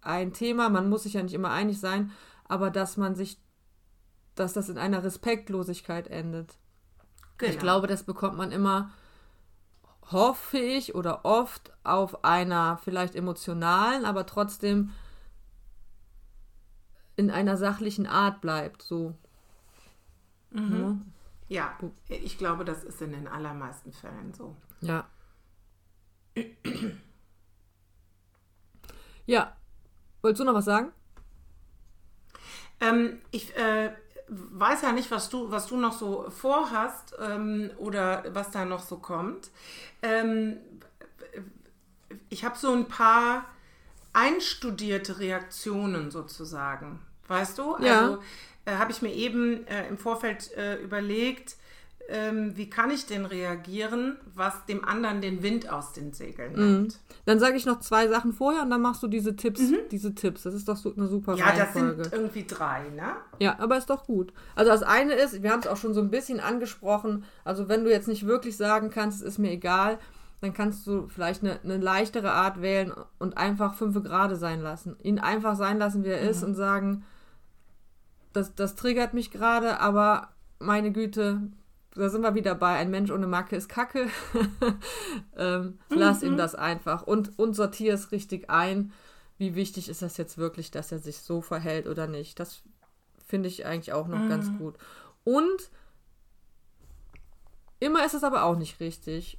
ein 0.00 0.32
Thema, 0.32 0.70
man 0.70 0.88
muss 0.88 1.02
sich 1.02 1.12
ja 1.12 1.22
nicht 1.22 1.34
immer 1.34 1.50
einig 1.50 1.78
sein, 1.78 2.10
aber 2.44 2.70
dass 2.70 2.96
man 2.96 3.14
sich, 3.14 3.38
dass 4.34 4.54
das 4.54 4.70
in 4.70 4.78
einer 4.78 5.04
Respektlosigkeit 5.04 6.08
endet. 6.08 6.56
Genau. 7.36 7.52
Ich 7.52 7.58
glaube, 7.58 7.86
das 7.86 8.02
bekommt 8.02 8.38
man 8.38 8.50
immer 8.50 8.92
hoffe 10.10 10.58
ich 10.58 10.94
oder 10.94 11.24
oft 11.24 11.72
auf 11.84 12.24
einer 12.24 12.78
vielleicht 12.78 13.14
emotionalen, 13.14 14.04
aber 14.04 14.26
trotzdem 14.26 14.90
in 17.16 17.30
einer 17.30 17.56
sachlichen 17.56 18.06
Art 18.06 18.40
bleibt. 18.40 18.82
So. 18.82 19.14
Mhm. 20.50 21.12
Ja. 21.48 21.76
ja, 21.78 21.90
ich 22.08 22.38
glaube, 22.38 22.64
das 22.64 22.84
ist 22.84 23.02
in 23.02 23.12
den 23.12 23.28
allermeisten 23.28 23.92
Fällen 23.92 24.32
so. 24.32 24.56
Ja. 24.80 25.06
Ja. 29.26 29.56
Wolltest 30.22 30.40
du 30.40 30.44
noch 30.44 30.54
was 30.54 30.64
sagen? 30.64 30.92
Ähm, 32.80 33.20
ich 33.30 33.56
äh, 33.56 33.92
weiß 34.28 34.82
ja 34.82 34.92
nicht, 34.92 35.10
was 35.10 35.28
du, 35.30 35.50
was 35.50 35.66
du 35.66 35.76
noch 35.76 35.92
so 35.92 36.28
vorhast 36.30 37.14
ähm, 37.18 37.70
oder 37.78 38.24
was 38.32 38.50
da 38.50 38.64
noch 38.64 38.82
so 38.82 38.98
kommt. 38.98 39.50
Ähm, 40.02 40.58
ich 42.28 42.44
habe 42.44 42.58
so 42.58 42.72
ein 42.72 42.86
paar 42.86 43.46
einstudierte 44.12 45.18
Reaktionen 45.18 46.10
sozusagen. 46.10 47.00
Weißt 47.26 47.58
du? 47.58 47.76
Ja. 47.80 48.00
Also 48.00 48.22
äh, 48.64 48.76
habe 48.76 48.90
ich 48.90 49.02
mir 49.02 49.12
eben 49.12 49.66
äh, 49.66 49.86
im 49.88 49.98
Vorfeld 49.98 50.52
äh, 50.56 50.76
überlegt, 50.76 51.56
ähm, 52.08 52.56
wie 52.56 52.70
kann 52.70 52.90
ich 52.90 53.04
denn 53.04 53.26
reagieren, 53.26 54.16
was 54.34 54.64
dem 54.64 54.82
anderen 54.82 55.20
den 55.20 55.42
Wind 55.42 55.70
aus 55.70 55.92
den 55.92 56.14
Segeln 56.14 56.52
mhm. 56.52 56.58
nimmt. 56.58 56.94
Mhm. 56.94 57.14
Dann 57.26 57.38
sage 57.38 57.56
ich 57.56 57.66
noch 57.66 57.80
zwei 57.80 58.08
Sachen 58.08 58.32
vorher 58.32 58.62
und 58.62 58.70
dann 58.70 58.80
machst 58.80 59.02
du 59.02 59.08
diese 59.08 59.36
Tipps. 59.36 59.60
Mhm. 59.60 59.76
Diese 59.90 60.14
Tipps. 60.14 60.44
Das 60.44 60.54
ist 60.54 60.68
doch 60.68 60.76
so 60.76 60.94
eine 60.94 61.06
super 61.06 61.34
Ja, 61.34 61.52
das 61.54 61.74
sind 61.74 62.10
irgendwie 62.10 62.46
drei, 62.46 62.88
ne? 62.96 63.12
Ja, 63.38 63.58
aber 63.58 63.76
ist 63.76 63.90
doch 63.90 64.06
gut. 64.06 64.32
Also 64.54 64.70
das 64.70 64.82
eine 64.82 65.12
ist, 65.12 65.42
wir 65.42 65.52
haben 65.52 65.60
es 65.60 65.66
auch 65.66 65.76
schon 65.76 65.92
so 65.92 66.00
ein 66.00 66.10
bisschen 66.10 66.40
angesprochen, 66.40 67.24
also 67.44 67.68
wenn 67.68 67.84
du 67.84 67.90
jetzt 67.90 68.08
nicht 68.08 68.26
wirklich 68.26 68.56
sagen 68.56 68.88
kannst, 68.88 69.20
es 69.20 69.28
ist 69.28 69.38
mir 69.38 69.50
egal, 69.50 69.98
dann 70.40 70.54
kannst 70.54 70.86
du 70.86 71.08
vielleicht 71.08 71.42
eine, 71.42 71.60
eine 71.62 71.76
leichtere 71.76 72.32
Art 72.32 72.62
wählen 72.62 72.92
und 73.18 73.36
einfach 73.36 73.74
fünf 73.74 74.02
Grade 74.02 74.36
sein 74.36 74.62
lassen. 74.62 74.96
Ihn 75.02 75.18
einfach 75.18 75.56
sein 75.56 75.78
lassen, 75.78 76.04
wie 76.04 76.10
er 76.10 76.22
mhm. 76.22 76.28
ist 76.28 76.42
und 76.42 76.54
sagen, 76.54 77.04
das, 78.32 78.54
das 78.54 78.76
triggert 78.76 79.14
mich 79.14 79.30
gerade, 79.30 79.80
aber 79.80 80.28
meine 80.58 80.92
Güte, 80.92 81.42
da 81.98 82.08
sind 82.08 82.22
wir 82.22 82.34
wieder 82.34 82.54
bei, 82.54 82.76
ein 82.76 82.90
Mensch 82.90 83.10
ohne 83.10 83.26
Macke 83.26 83.56
ist 83.56 83.68
Kacke. 83.68 84.08
ähm, 85.36 85.78
lass 85.90 86.22
mhm. 86.22 86.28
ihm 86.28 86.36
das 86.36 86.54
einfach 86.54 87.02
und, 87.02 87.38
und 87.38 87.54
sortier 87.54 87.94
es 87.94 88.12
richtig 88.12 88.50
ein. 88.50 88.92
Wie 89.36 89.54
wichtig 89.54 89.88
ist 89.88 90.02
das 90.02 90.16
jetzt 90.16 90.38
wirklich, 90.38 90.70
dass 90.70 90.92
er 90.92 90.98
sich 90.98 91.18
so 91.18 91.40
verhält 91.40 91.86
oder 91.86 92.06
nicht? 92.06 92.40
Das 92.40 92.62
finde 93.26 93.48
ich 93.48 93.66
eigentlich 93.66 93.92
auch 93.92 94.08
noch 94.08 94.18
mhm. 94.18 94.28
ganz 94.28 94.50
gut. 94.58 94.76
Und 95.24 95.70
immer 97.80 98.04
ist 98.04 98.14
es 98.14 98.24
aber 98.24 98.44
auch 98.44 98.56
nicht 98.56 98.80
richtig. 98.80 99.38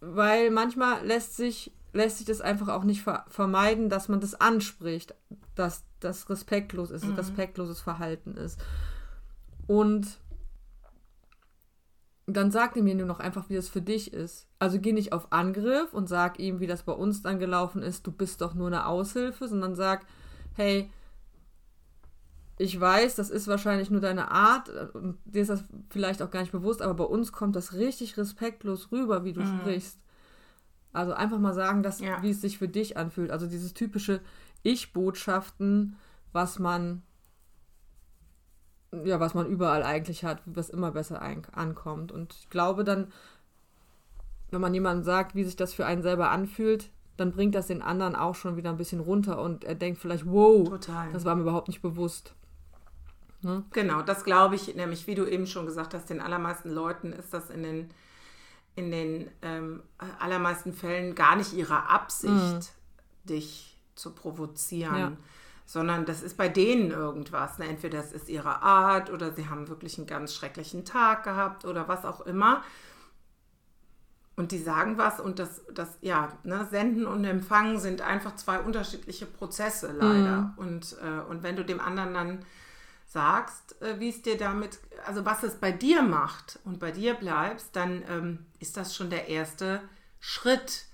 Weil 0.00 0.50
manchmal 0.50 1.04
lässt 1.04 1.36
sich, 1.36 1.72
lässt 1.92 2.18
sich 2.18 2.26
das 2.26 2.40
einfach 2.40 2.68
auch 2.68 2.84
nicht 2.84 3.02
ver 3.02 3.24
vermeiden, 3.28 3.88
dass 3.88 4.08
man 4.08 4.20
das 4.20 4.34
anspricht, 4.34 5.14
dass 5.54 5.84
das 5.98 6.30
respektlos 6.30 6.90
ist, 6.90 7.04
mhm. 7.04 7.14
respektloses 7.14 7.80
Verhalten 7.80 8.36
ist. 8.36 8.60
Und 12.28 12.36
dann 12.36 12.50
sag 12.50 12.76
ihm 12.76 12.84
nur 12.84 13.06
noch 13.06 13.20
einfach, 13.20 13.48
wie 13.48 13.54
das 13.54 13.70
für 13.70 13.80
dich 13.80 14.12
ist. 14.12 14.48
Also 14.58 14.78
geh 14.78 14.92
nicht 14.92 15.14
auf 15.14 15.32
Angriff 15.32 15.94
und 15.94 16.10
sag 16.10 16.38
ihm, 16.38 16.60
wie 16.60 16.66
das 16.66 16.82
bei 16.82 16.92
uns 16.92 17.22
dann 17.22 17.38
gelaufen 17.38 17.80
ist, 17.80 18.06
du 18.06 18.12
bist 18.12 18.42
doch 18.42 18.52
nur 18.52 18.66
eine 18.66 18.84
Aushilfe, 18.84 19.48
sondern 19.48 19.74
sag, 19.74 20.04
hey, 20.52 20.90
ich 22.58 22.78
weiß, 22.78 23.14
das 23.14 23.30
ist 23.30 23.48
wahrscheinlich 23.48 23.88
nur 23.88 24.02
deine 24.02 24.30
Art 24.30 24.68
und 24.92 25.16
dir 25.24 25.40
ist 25.40 25.48
das 25.48 25.64
vielleicht 25.88 26.20
auch 26.20 26.30
gar 26.30 26.40
nicht 26.40 26.52
bewusst, 26.52 26.82
aber 26.82 26.92
bei 26.92 27.04
uns 27.04 27.32
kommt 27.32 27.56
das 27.56 27.72
richtig 27.72 28.18
respektlos 28.18 28.92
rüber, 28.92 29.24
wie 29.24 29.32
du 29.32 29.40
mhm. 29.40 29.60
sprichst. 29.60 29.98
Also 30.92 31.14
einfach 31.14 31.38
mal 31.38 31.54
sagen, 31.54 31.82
dass, 31.82 31.98
ja. 31.98 32.22
wie 32.22 32.28
es 32.28 32.42
sich 32.42 32.58
für 32.58 32.68
dich 32.68 32.98
anfühlt. 32.98 33.30
Also 33.30 33.46
dieses 33.46 33.72
typische 33.72 34.20
Ich-Botschaften, 34.62 35.96
was 36.34 36.58
man 36.58 37.00
ja, 39.04 39.20
was 39.20 39.34
man 39.34 39.46
überall 39.46 39.82
eigentlich 39.82 40.24
hat, 40.24 40.40
was 40.46 40.70
immer 40.70 40.92
besser 40.92 41.20
ankommt. 41.52 42.12
Und 42.12 42.34
ich 42.34 42.48
glaube 42.50 42.84
dann, 42.84 43.12
wenn 44.50 44.60
man 44.60 44.74
jemandem 44.74 45.04
sagt, 45.04 45.34
wie 45.34 45.44
sich 45.44 45.56
das 45.56 45.74
für 45.74 45.86
einen 45.86 46.02
selber 46.02 46.30
anfühlt, 46.30 46.90
dann 47.16 47.32
bringt 47.32 47.54
das 47.54 47.66
den 47.66 47.82
anderen 47.82 48.14
auch 48.14 48.34
schon 48.34 48.56
wieder 48.56 48.70
ein 48.70 48.76
bisschen 48.76 49.00
runter 49.00 49.42
und 49.42 49.64
er 49.64 49.74
denkt 49.74 50.00
vielleicht, 50.00 50.24
wow, 50.26 50.68
Total. 50.68 51.12
das 51.12 51.24
war 51.24 51.34
mir 51.34 51.42
überhaupt 51.42 51.68
nicht 51.68 51.82
bewusst. 51.82 52.32
Ne? 53.42 53.64
Genau, 53.72 54.02
das 54.02 54.24
glaube 54.24 54.54
ich 54.54 54.74
nämlich, 54.74 55.06
wie 55.06 55.14
du 55.14 55.26
eben 55.26 55.46
schon 55.46 55.66
gesagt 55.66 55.94
hast, 55.94 56.10
den 56.10 56.20
allermeisten 56.20 56.70
Leuten 56.70 57.12
ist 57.12 57.34
das 57.34 57.50
in 57.50 57.62
den, 57.62 57.90
in 58.76 58.90
den 58.90 59.30
ähm, 59.42 59.82
allermeisten 60.18 60.72
Fällen 60.72 61.14
gar 61.14 61.36
nicht 61.36 61.52
ihre 61.52 61.88
Absicht, 61.88 62.32
mhm. 62.32 63.28
dich 63.28 63.76
zu 63.94 64.12
provozieren. 64.14 64.96
Ja. 64.96 65.12
Sondern 65.68 66.06
das 66.06 66.22
ist 66.22 66.38
bei 66.38 66.48
denen 66.48 66.90
irgendwas. 66.92 67.58
Ne? 67.58 67.68
Entweder 67.68 67.98
das 67.98 68.12
ist 68.12 68.30
ihre 68.30 68.62
Art 68.62 69.10
oder 69.10 69.32
sie 69.32 69.48
haben 69.48 69.68
wirklich 69.68 69.98
einen 69.98 70.06
ganz 70.06 70.34
schrecklichen 70.34 70.86
Tag 70.86 71.24
gehabt 71.24 71.66
oder 71.66 71.88
was 71.88 72.06
auch 72.06 72.22
immer. 72.22 72.62
Und 74.34 74.52
die 74.52 74.58
sagen 74.58 74.96
was 74.96 75.20
und 75.20 75.38
das, 75.38 75.62
das 75.74 75.98
ja, 76.00 76.32
ne, 76.42 76.66
Senden 76.70 77.06
und 77.06 77.22
Empfangen 77.24 77.78
sind 77.78 78.00
einfach 78.00 78.34
zwei 78.36 78.60
unterschiedliche 78.60 79.26
Prozesse 79.26 79.92
leider. 79.92 80.40
Mhm. 80.40 80.52
Und, 80.56 80.96
äh, 81.02 81.28
und 81.28 81.42
wenn 81.42 81.56
du 81.56 81.64
dem 81.64 81.80
anderen 81.80 82.14
dann 82.14 82.38
sagst, 83.04 83.82
äh, 83.82 84.00
wie 84.00 84.08
es 84.08 84.22
dir 84.22 84.38
damit, 84.38 84.78
also 85.04 85.26
was 85.26 85.42
es 85.42 85.56
bei 85.56 85.70
dir 85.70 86.02
macht 86.02 86.60
und 86.64 86.78
bei 86.78 86.92
dir 86.92 87.12
bleibst, 87.12 87.76
dann 87.76 88.02
ähm, 88.08 88.46
ist 88.58 88.78
das 88.78 88.94
schon 88.94 89.10
der 89.10 89.28
erste 89.28 89.82
Schritt, 90.18 90.86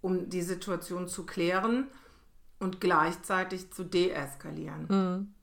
um 0.00 0.28
die 0.28 0.42
Situation 0.42 1.06
zu 1.06 1.24
klären 1.24 1.88
und 2.58 2.80
gleichzeitig 2.80 3.70
zu 3.72 3.84
deeskalieren. 3.84 4.86
Mhm. 4.88 5.34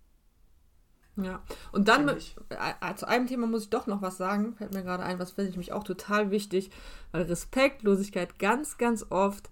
Ja, 1.23 1.41
und 1.71 1.88
dann 1.88 2.10
äh, 2.10 2.95
zu 2.95 3.08
einem 3.08 3.28
Thema 3.28 3.47
muss 3.47 3.63
ich 3.63 3.69
doch 3.69 3.88
noch 3.88 4.01
was 4.01 4.17
sagen, 4.17 4.54
fällt 4.56 4.73
mir 4.73 4.84
gerade 4.84 5.04
ein, 5.04 5.17
was 5.17 5.32
finde 5.32 5.49
ich 5.49 5.58
mich 5.58 5.71
auch 5.71 5.86
total 5.86 6.30
wichtig, 6.30 6.71
weil 7.13 7.23
Respektlosigkeit 7.23 8.38
ganz, 8.38 8.78
ganz 8.78 9.06
oft 9.10 9.49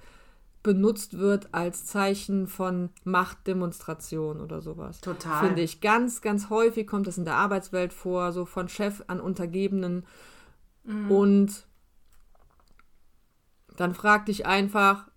benutzt 0.62 1.18
wird 1.18 1.54
als 1.54 1.86
Zeichen 1.86 2.48
von 2.48 2.90
Machtdemonstration 3.04 4.42
oder 4.42 4.62
sowas. 4.62 5.02
Total. 5.02 5.46
Finde 5.46 5.62
ich. 5.62 5.82
Ganz, 5.82 6.22
ganz 6.22 6.50
häufig 6.50 6.88
kommt 6.88 7.06
das 7.06 7.18
in 7.18 7.26
der 7.26 7.36
Arbeitswelt 7.36 7.94
vor, 7.94 8.32
so 8.32 8.46
von 8.46 8.70
Chef 8.70 9.04
an 9.08 9.20
Untergebenen. 9.20 10.06
Mhm. 10.84 11.12
Und 11.12 11.68
dann 13.76 13.94
frag 13.94 14.26
dich 14.26 14.46
einfach, 14.46 15.08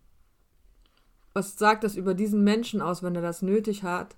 was 1.36 1.58
sagt 1.58 1.84
das 1.84 1.96
über 1.96 2.14
diesen 2.14 2.44
Menschen 2.44 2.80
aus, 2.80 3.02
wenn 3.02 3.14
er 3.14 3.20
das 3.20 3.42
nötig 3.42 3.82
hat, 3.82 4.16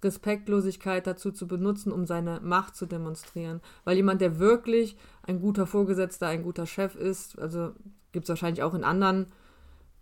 Respektlosigkeit 0.00 1.08
dazu 1.08 1.32
zu 1.32 1.48
benutzen, 1.48 1.90
um 1.90 2.06
seine 2.06 2.38
Macht 2.40 2.76
zu 2.76 2.86
demonstrieren. 2.86 3.60
Weil 3.82 3.96
jemand, 3.96 4.20
der 4.20 4.38
wirklich 4.38 4.96
ein 5.24 5.40
guter 5.40 5.66
Vorgesetzter, 5.66 6.28
ein 6.28 6.44
guter 6.44 6.66
Chef 6.66 6.94
ist, 6.94 7.36
also 7.36 7.72
gibt 8.12 8.26
es 8.26 8.28
wahrscheinlich 8.28 8.62
auch 8.62 8.74
in 8.74 8.84
anderen 8.84 9.26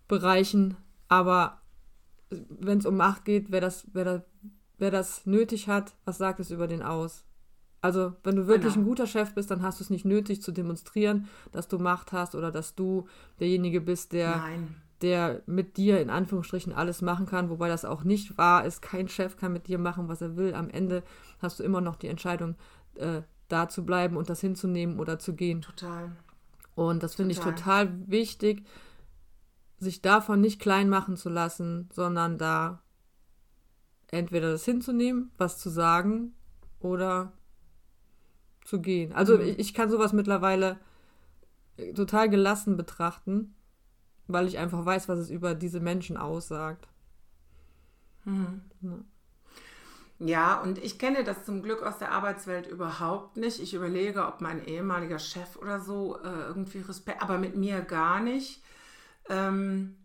Bereichen, 0.06 0.76
aber 1.08 1.62
wenn 2.28 2.76
es 2.76 2.84
um 2.86 2.98
Macht 2.98 3.24
geht, 3.24 3.50
wer 3.50 3.62
das, 3.62 3.86
wer, 3.94 4.04
das, 4.04 4.22
wer 4.76 4.90
das 4.90 5.24
nötig 5.24 5.66
hat, 5.66 5.94
was 6.04 6.18
sagt 6.18 6.40
es 6.40 6.50
über 6.50 6.66
den 6.66 6.82
aus? 6.82 7.24
Also, 7.80 8.12
wenn 8.22 8.36
du 8.36 8.46
wirklich 8.46 8.74
genau. 8.74 8.84
ein 8.84 8.88
guter 8.88 9.06
Chef 9.06 9.32
bist, 9.32 9.50
dann 9.50 9.62
hast 9.62 9.80
du 9.80 9.84
es 9.84 9.88
nicht 9.88 10.04
nötig 10.04 10.42
zu 10.42 10.52
demonstrieren, 10.52 11.26
dass 11.52 11.68
du 11.68 11.78
Macht 11.78 12.12
hast 12.12 12.34
oder 12.34 12.50
dass 12.52 12.74
du 12.74 13.08
derjenige 13.38 13.80
bist, 13.80 14.12
der 14.12 14.36
Nein 14.36 14.76
der 15.02 15.42
mit 15.46 15.76
dir 15.76 16.00
in 16.00 16.10
Anführungsstrichen 16.10 16.72
alles 16.72 17.02
machen 17.02 17.26
kann, 17.26 17.50
wobei 17.50 17.68
das 17.68 17.84
auch 17.84 18.04
nicht 18.04 18.36
wahr 18.36 18.64
ist. 18.64 18.82
Kein 18.82 19.08
Chef 19.08 19.36
kann 19.36 19.52
mit 19.52 19.66
dir 19.66 19.78
machen, 19.78 20.08
was 20.08 20.20
er 20.20 20.36
will. 20.36 20.54
Am 20.54 20.68
Ende 20.68 21.02
hast 21.40 21.58
du 21.58 21.62
immer 21.62 21.80
noch 21.80 21.96
die 21.96 22.08
Entscheidung, 22.08 22.56
äh, 22.96 23.22
da 23.48 23.68
zu 23.68 23.84
bleiben 23.84 24.16
und 24.16 24.30
das 24.30 24.40
hinzunehmen 24.40 25.00
oder 25.00 25.18
zu 25.18 25.34
gehen. 25.34 25.62
Total. 25.62 26.12
Und 26.74 27.02
das 27.02 27.14
finde 27.16 27.32
ich 27.32 27.40
total 27.40 27.92
wichtig, 28.08 28.64
sich 29.78 30.02
davon 30.02 30.40
nicht 30.40 30.60
klein 30.60 30.88
machen 30.88 31.16
zu 31.16 31.28
lassen, 31.28 31.88
sondern 31.92 32.38
da 32.38 32.82
entweder 34.08 34.52
das 34.52 34.64
hinzunehmen, 34.64 35.30
was 35.38 35.58
zu 35.58 35.68
sagen 35.70 36.34
oder 36.78 37.32
zu 38.64 38.80
gehen. 38.80 39.12
Also 39.12 39.36
mhm. 39.36 39.42
ich, 39.42 39.58
ich 39.58 39.74
kann 39.74 39.90
sowas 39.90 40.12
mittlerweile 40.12 40.78
total 41.94 42.28
gelassen 42.28 42.76
betrachten 42.76 43.54
weil 44.32 44.46
ich 44.46 44.58
einfach 44.58 44.84
weiß, 44.84 45.08
was 45.08 45.18
es 45.18 45.30
über 45.30 45.54
diese 45.54 45.80
Menschen 45.80 46.16
aussagt. 46.16 46.88
Hm. 48.24 48.62
Ja. 48.82 48.98
Ja, 50.22 50.60
und 50.60 50.76
ich 50.76 50.98
kenne 50.98 51.24
das 51.24 51.46
zum 51.46 51.62
Glück 51.62 51.82
aus 51.82 51.96
der 51.96 52.12
Arbeitswelt 52.12 52.66
überhaupt 52.66 53.38
nicht. 53.38 53.58
Ich 53.58 53.72
überlege, 53.72 54.26
ob 54.26 54.42
mein 54.42 54.62
ehemaliger 54.66 55.18
Chef 55.18 55.56
oder 55.56 55.80
so 55.80 56.18
äh, 56.22 56.42
irgendwie 56.48 56.80
Respekt, 56.80 57.22
aber 57.22 57.38
mit 57.38 57.56
mir 57.56 57.80
gar 57.80 58.20
nicht. 58.20 58.62
Ähm, 59.30 59.96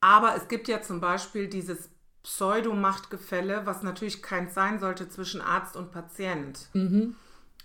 aber 0.00 0.36
es 0.36 0.46
gibt 0.46 0.68
ja 0.68 0.80
zum 0.80 1.00
Beispiel 1.00 1.48
dieses 1.48 1.90
Pseudomachtgefälle, 2.22 3.66
was 3.66 3.82
natürlich 3.82 4.22
keins 4.22 4.54
sein 4.54 4.78
sollte 4.78 5.08
zwischen 5.08 5.40
Arzt 5.40 5.76
und 5.76 5.90
Patient. 5.90 6.68
Mhm. 6.72 7.16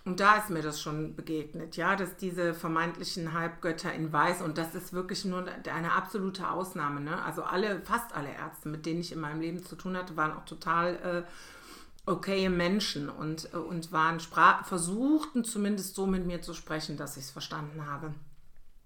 Und 0.10 0.20
da 0.20 0.38
ist 0.38 0.50
mir 0.50 0.64
das 0.64 0.82
schon 0.82 1.16
begegnet, 1.16 1.78
ja, 1.78 1.96
dass 1.96 2.18
diese 2.18 2.56
vermeintlichen 2.56 3.34
Halbgötter 3.34 3.94
in 3.94 4.12
Weiß, 4.12 4.42
und 4.42 4.58
das 4.58 4.74
ist 4.74 4.92
wirklich 4.92 5.24
nur 5.24 5.46
eine 5.72 5.92
absolute 5.92 6.50
Ausnahme, 6.50 7.00
ne? 7.00 7.22
Also 7.22 7.44
alle, 7.44 7.80
fast 7.82 8.16
alle 8.16 8.34
Ärzte, 8.34 8.70
mit 8.70 8.88
denen 8.88 9.02
ich 9.02 9.12
in 9.12 9.20
meinem 9.20 9.40
Leben 9.40 9.64
zu 9.64 9.76
tun 9.76 9.96
hatte, 9.96 10.18
waren 10.18 10.34
auch 10.34 10.46
total 10.46 10.96
äh, 10.96 12.10
okay 12.10 12.50
Menschen 12.50 13.08
und, 13.08 13.54
äh, 13.54 13.58
und 13.58 13.92
waren 13.92 14.20
Sprach 14.20 14.66
versuchten 14.66 15.44
zumindest 15.44 15.94
so 15.94 16.08
mit 16.08 16.26
mir 16.26 16.42
zu 16.42 16.56
sprechen, 16.56 16.98
dass 16.98 17.16
ich 17.16 17.26
es 17.26 17.30
verstanden 17.30 17.86
habe. 17.86 18.12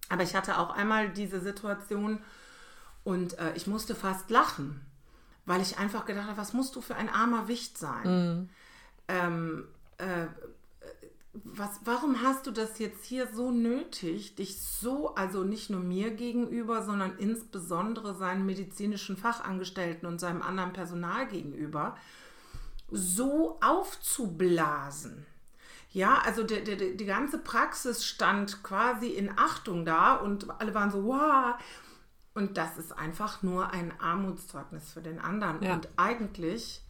Aber 0.10 0.24
ich 0.24 0.36
hatte 0.36 0.58
auch 0.58 0.72
einmal 0.72 1.08
diese 1.08 1.40
Situation 1.40 2.20
und 3.06 3.40
äh, 3.40 3.54
ich 3.56 3.66
musste 3.66 3.96
fast 3.96 4.30
lachen, 4.30 4.82
weil 5.46 5.62
ich 5.62 5.78
einfach 5.80 6.04
gedacht 6.04 6.28
habe, 6.28 6.38
was 6.38 6.52
musst 6.52 6.76
du 6.76 6.82
für 6.82 6.96
ein 6.96 7.08
armer 7.08 7.48
Wicht 7.48 7.78
sein? 7.78 8.04
Mhm. 8.04 8.50
Ähm, 9.08 9.68
äh, 10.00 10.28
was, 11.34 11.80
warum 11.84 12.22
hast 12.22 12.46
du 12.46 12.52
das 12.52 12.78
jetzt 12.78 13.06
hier 13.06 13.28
so 13.34 13.52
nötig, 13.52 14.36
dich 14.36 14.62
so, 14.62 15.16
also 15.16 15.44
nicht 15.44 15.70
nur 15.72 15.80
mir 15.80 16.12
gegenüber, 16.12 16.84
sondern 16.84 17.18
insbesondere 17.18 18.14
seinen 18.14 18.46
medizinischen 18.46 19.18
Fachangestellten 19.18 20.08
und 20.08 20.20
seinem 20.20 20.44
anderen 20.44 20.74
Personal 20.74 21.28
gegenüber, 21.28 21.98
so 22.92 23.58
aufzublasen? 23.62 25.26
Ja, 25.92 26.20
also 26.20 26.44
der, 26.44 26.62
der, 26.62 26.76
die 26.76 27.06
ganze 27.06 27.40
Praxis 27.40 28.06
stand 28.06 28.64
quasi 28.64 29.08
in 29.08 29.32
Achtung 29.38 29.86
da 29.86 30.16
und 30.16 30.50
alle 30.60 30.74
waren 30.74 30.92
so, 30.92 31.06
wow. 31.06 31.56
Und 32.36 32.58
das 32.58 32.78
ist 32.78 32.92
einfach 32.92 33.44
nur 33.44 33.72
ein 33.72 33.94
Armutszeugnis 34.00 34.92
für 34.92 35.02
den 35.02 35.20
anderen 35.20 35.62
ja. 35.62 35.74
und 35.74 35.88
eigentlich 35.98 36.82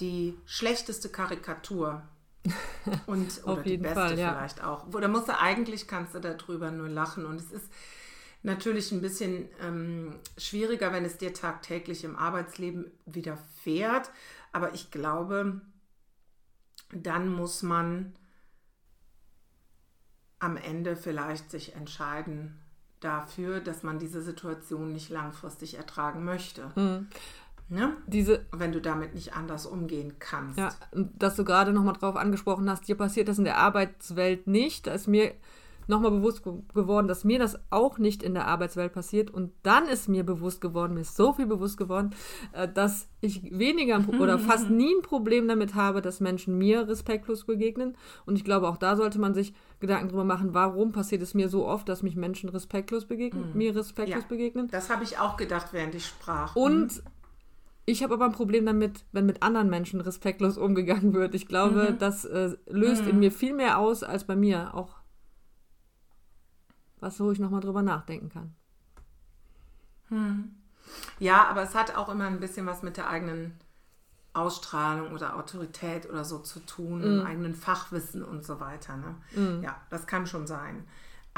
die 0.00 0.38
schlechteste 0.46 1.10
Karikatur 1.10 2.02
und 3.06 3.44
oder 3.44 3.62
die 3.62 3.76
beste 3.76 3.94
Fall, 3.94 4.18
ja. 4.18 4.34
vielleicht 4.34 4.62
auch. 4.62 4.86
Oder 4.94 5.08
musst 5.08 5.28
du 5.28 5.38
eigentlich 5.38 5.86
kannst 5.88 6.14
du 6.14 6.20
darüber 6.20 6.70
nur 6.70 6.88
lachen. 6.88 7.26
Und 7.26 7.36
es 7.36 7.50
ist 7.50 7.70
natürlich 8.42 8.92
ein 8.92 9.00
bisschen 9.00 9.48
ähm, 9.60 10.18
schwieriger, 10.36 10.92
wenn 10.92 11.04
es 11.04 11.18
dir 11.18 11.34
tagtäglich 11.34 12.04
im 12.04 12.16
Arbeitsleben 12.16 12.90
widerfährt. 13.06 14.10
Aber 14.52 14.74
ich 14.74 14.90
glaube, 14.90 15.60
dann 16.92 17.28
muss 17.28 17.62
man 17.62 18.14
am 20.38 20.56
Ende 20.56 20.96
vielleicht 20.96 21.50
sich 21.50 21.74
entscheiden 21.74 22.58
dafür, 23.00 23.60
dass 23.60 23.82
man 23.82 23.98
diese 23.98 24.22
Situation 24.22 24.92
nicht 24.92 25.10
langfristig 25.10 25.74
ertragen 25.74 26.24
möchte. 26.24 26.74
Hm. 26.74 27.08
Ne? 27.70 27.96
Diese, 28.06 28.46
Wenn 28.50 28.72
du 28.72 28.80
damit 28.80 29.14
nicht 29.14 29.34
anders 29.34 29.66
umgehen 29.66 30.14
kannst. 30.18 30.58
Ja, 30.58 30.70
dass 30.92 31.36
du 31.36 31.44
gerade 31.44 31.72
nochmal 31.72 31.94
drauf 31.94 32.16
angesprochen 32.16 32.68
hast, 32.70 32.88
dir 32.88 32.96
passiert 32.96 33.28
das 33.28 33.38
in 33.38 33.44
der 33.44 33.58
Arbeitswelt 33.58 34.46
nicht. 34.46 34.86
Da 34.86 34.92
ist 34.92 35.06
mir 35.06 35.32
nochmal 35.88 36.10
bewusst 36.10 36.42
geworden, 36.44 37.08
dass 37.08 37.24
mir 37.24 37.38
das 37.38 37.58
auch 37.70 37.98
nicht 37.98 38.22
in 38.22 38.34
der 38.34 38.46
Arbeitswelt 38.46 38.92
passiert. 38.92 39.30
Und 39.30 39.52
dann 39.62 39.86
ist 39.86 40.08
mir 40.08 40.24
bewusst 40.24 40.60
geworden, 40.60 40.94
mir 40.94 41.00
ist 41.00 41.16
so 41.16 41.32
viel 41.32 41.46
bewusst 41.46 41.76
geworden, 41.76 42.14
äh, 42.52 42.68
dass 42.68 43.08
ich 43.20 43.42
weniger 43.58 44.02
oder 44.20 44.38
fast 44.38 44.70
nie 44.70 44.94
ein 44.94 45.02
Problem 45.02 45.48
damit 45.48 45.74
habe, 45.74 46.02
dass 46.02 46.20
Menschen 46.20 46.56
mir 46.56 46.86
respektlos 46.86 47.44
begegnen. 47.44 47.96
Und 48.26 48.36
ich 48.36 48.44
glaube, 48.44 48.68
auch 48.68 48.76
da 48.76 48.96
sollte 48.96 49.18
man 49.18 49.34
sich 49.34 49.54
Gedanken 49.80 50.08
drüber 50.08 50.24
machen, 50.24 50.54
warum 50.54 50.92
passiert 50.92 51.22
es 51.22 51.34
mir 51.34 51.48
so 51.48 51.66
oft, 51.66 51.88
dass 51.88 52.02
mich 52.02 52.16
Menschen 52.16 52.48
respektlos 52.48 53.06
begegnen, 53.06 53.50
mhm. 53.50 53.58
mir 53.58 53.74
respektlos 53.74 54.22
ja, 54.22 54.28
begegnen. 54.28 54.68
Das 54.70 54.90
habe 54.90 55.04
ich 55.04 55.18
auch 55.18 55.36
gedacht, 55.36 55.68
während 55.72 55.94
ich 55.94 56.06
sprach. 56.06 56.54
Und 56.54 56.96
mhm. 56.96 57.02
Ich 57.88 58.02
habe 58.02 58.12
aber 58.12 58.26
ein 58.26 58.32
Problem 58.32 58.66
damit, 58.66 59.06
wenn 59.12 59.24
mit 59.24 59.42
anderen 59.42 59.70
Menschen 59.70 60.02
respektlos 60.02 60.58
umgegangen 60.58 61.14
wird. 61.14 61.34
Ich 61.34 61.48
glaube, 61.48 61.92
mhm. 61.92 61.98
das 61.98 62.26
äh, 62.26 62.54
löst 62.66 63.04
mhm. 63.04 63.08
in 63.08 63.18
mir 63.20 63.32
viel 63.32 63.54
mehr 63.54 63.78
aus 63.78 64.02
als 64.02 64.24
bei 64.24 64.36
mir. 64.36 64.74
Auch 64.74 64.96
was, 67.00 67.18
wo 67.18 67.30
ich 67.30 67.38
nochmal 67.38 67.62
drüber 67.62 67.80
nachdenken 67.80 68.28
kann. 68.28 68.54
Hm. 70.08 70.54
Ja, 71.18 71.46
aber 71.46 71.62
es 71.62 71.74
hat 71.74 71.96
auch 71.96 72.10
immer 72.10 72.26
ein 72.26 72.40
bisschen 72.40 72.66
was 72.66 72.82
mit 72.82 72.98
der 72.98 73.08
eigenen 73.08 73.54
Ausstrahlung 74.34 75.12
oder 75.12 75.36
Autorität 75.36 76.10
oder 76.10 76.24
so 76.24 76.40
zu 76.40 76.60
tun, 76.60 77.20
mhm. 77.20 77.26
eigenen 77.26 77.54
Fachwissen 77.54 78.22
und 78.22 78.44
so 78.44 78.60
weiter. 78.60 78.98
Ne? 78.98 79.14
Mhm. 79.34 79.62
Ja, 79.62 79.80
das 79.88 80.06
kann 80.06 80.26
schon 80.26 80.46
sein. 80.46 80.84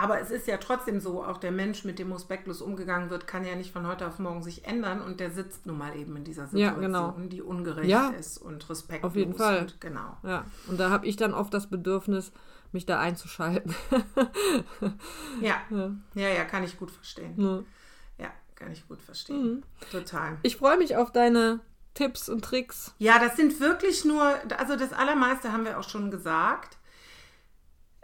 Aber 0.00 0.18
es 0.18 0.30
ist 0.30 0.46
ja 0.46 0.56
trotzdem 0.56 0.98
so, 0.98 1.22
auch 1.22 1.36
der 1.36 1.52
Mensch, 1.52 1.84
mit 1.84 1.98
dem 1.98 2.10
respektlos 2.10 2.62
umgegangen 2.62 3.10
wird, 3.10 3.26
kann 3.26 3.44
ja 3.44 3.54
nicht 3.54 3.70
von 3.70 3.86
heute 3.86 4.06
auf 4.06 4.18
morgen 4.18 4.42
sich 4.42 4.64
ändern 4.64 5.02
und 5.02 5.20
der 5.20 5.30
sitzt 5.30 5.66
nun 5.66 5.76
mal 5.76 5.94
eben 5.94 6.16
in 6.16 6.24
dieser 6.24 6.46
Situation, 6.46 6.82
ja, 6.82 6.86
genau. 6.86 7.14
die 7.28 7.42
ungerecht 7.42 7.90
ja, 7.90 8.08
ist 8.08 8.38
und 8.38 8.66
respektlos. 8.70 9.10
Auf 9.10 9.14
jeden 9.14 9.34
Fall. 9.34 9.60
Und, 9.60 9.78
genau. 9.78 10.16
Ja, 10.22 10.46
und 10.68 10.80
da 10.80 10.88
habe 10.88 11.06
ich 11.06 11.16
dann 11.16 11.34
oft 11.34 11.52
das 11.52 11.68
Bedürfnis, 11.68 12.32
mich 12.72 12.86
da 12.86 12.98
einzuschalten. 12.98 13.74
ja. 15.42 15.56
ja, 15.68 15.90
ja, 16.14 16.28
ja, 16.28 16.44
kann 16.46 16.64
ich 16.64 16.78
gut 16.78 16.90
verstehen. 16.90 17.34
Ja, 17.36 18.24
ja 18.24 18.30
kann 18.54 18.72
ich 18.72 18.88
gut 18.88 19.02
verstehen. 19.02 19.42
Mhm. 19.42 19.62
Total. 19.92 20.38
Ich 20.42 20.56
freue 20.56 20.78
mich 20.78 20.96
auf 20.96 21.12
deine 21.12 21.60
Tipps 21.92 22.30
und 22.30 22.42
Tricks. 22.42 22.94
Ja, 22.96 23.18
das 23.18 23.36
sind 23.36 23.60
wirklich 23.60 24.06
nur, 24.06 24.34
also 24.56 24.76
das 24.76 24.94
Allermeiste 24.94 25.52
haben 25.52 25.66
wir 25.66 25.78
auch 25.78 25.86
schon 25.86 26.10
gesagt. 26.10 26.78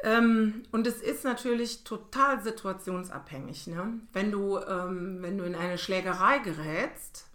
Ähm, 0.06 0.62
und 0.70 0.86
es 0.86 1.02
ist 1.02 1.24
natürlich 1.24 1.82
total 1.82 2.40
situationsabhängig. 2.40 3.66
Ne? 3.66 4.00
Wenn, 4.12 4.30
du, 4.30 4.56
ähm, 4.58 5.18
wenn 5.20 5.36
du 5.36 5.44
in 5.44 5.56
eine 5.56 5.78
Schlägerei 5.78 6.38
gerätst, 6.38 7.26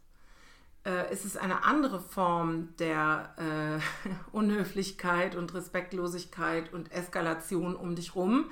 äh, 0.85 1.11
ist 1.11 1.25
es 1.25 1.35
eine 1.35 1.65
andere 1.65 1.99
Form 1.99 2.69
der 2.79 3.81
äh, 4.07 4.09
Unhöflichkeit 4.31 5.35
und 5.35 5.53
Respektlosigkeit 5.53 6.73
und 6.73 6.93
Eskalation 6.93 7.75
um 7.75 7.93
dich 7.95 8.15
rum, 8.15 8.49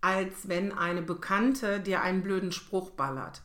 als 0.00 0.48
wenn 0.48 0.72
eine 0.72 1.02
Bekannte 1.02 1.80
dir 1.80 2.00
einen 2.00 2.22
blöden 2.22 2.50
Spruch 2.50 2.92
ballert. 2.92 3.42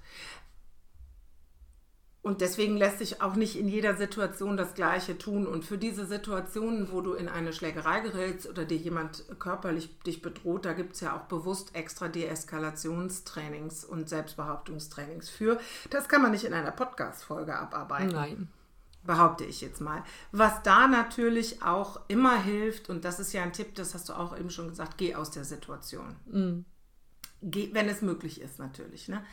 Und 2.24 2.40
deswegen 2.40 2.78
lässt 2.78 3.00
sich 3.00 3.22
auch 3.22 3.36
nicht 3.36 3.60
in 3.60 3.68
jeder 3.68 3.98
Situation 3.98 4.56
das 4.56 4.76
Gleiche 4.76 5.18
tun. 5.18 5.46
Und 5.46 5.66
für 5.66 5.78
diese 5.78 6.06
Situationen, 6.06 6.90
wo 6.90 7.02
du 7.02 7.14
in 7.14 7.28
eine 7.28 7.52
Schlägerei 7.52 8.00
gerätst 8.00 8.48
oder 8.48 8.64
dir 8.64 8.78
jemand 8.78 9.26
körperlich 9.40 10.00
dich 10.04 10.22
bedroht, 10.22 10.64
da 10.64 10.72
gibt 10.72 10.94
es 10.94 11.02
ja 11.02 11.18
auch 11.18 11.24
bewusst 11.24 11.76
extra 11.76 12.08
Deeskalationstrainings 12.08 13.84
und 13.84 14.08
Selbstbehauptungstrainings 14.08 15.30
für. 15.30 15.60
Das 15.90 16.08
kann 16.08 16.22
man 16.22 16.32
nicht 16.32 16.46
in 16.46 16.54
einer 16.54 16.72
Podcast-Folge 16.72 17.60
abarbeiten. 17.60 18.14
Nein. 18.14 18.48
Behaupte 19.04 19.44
ich 19.44 19.60
jetzt 19.60 19.82
mal. 19.82 20.02
Was 20.32 20.64
da 20.64 20.88
natürlich 20.88 21.62
auch 21.62 22.00
immer 22.08 22.42
hilft, 22.42 22.90
und 22.90 23.04
das 23.04 23.20
ist 23.20 23.34
ja 23.34 23.44
ein 23.44 23.52
Tipp, 23.52 23.76
das 23.76 23.94
hast 23.94 24.08
du 24.08 24.14
auch 24.14 24.40
eben 24.40 24.50
schon 24.50 24.70
gesagt, 24.70 24.98
geh 24.98 25.14
aus 25.16 25.32
der 25.32 25.44
Situation. 25.44 26.16
Mhm. 26.28 26.64
Geh, 27.42 27.72
wenn 27.74 27.90
es 27.90 28.02
möglich 28.02 28.40
ist, 28.40 28.60
natürlich. 28.60 29.10
Ne? 29.10 29.26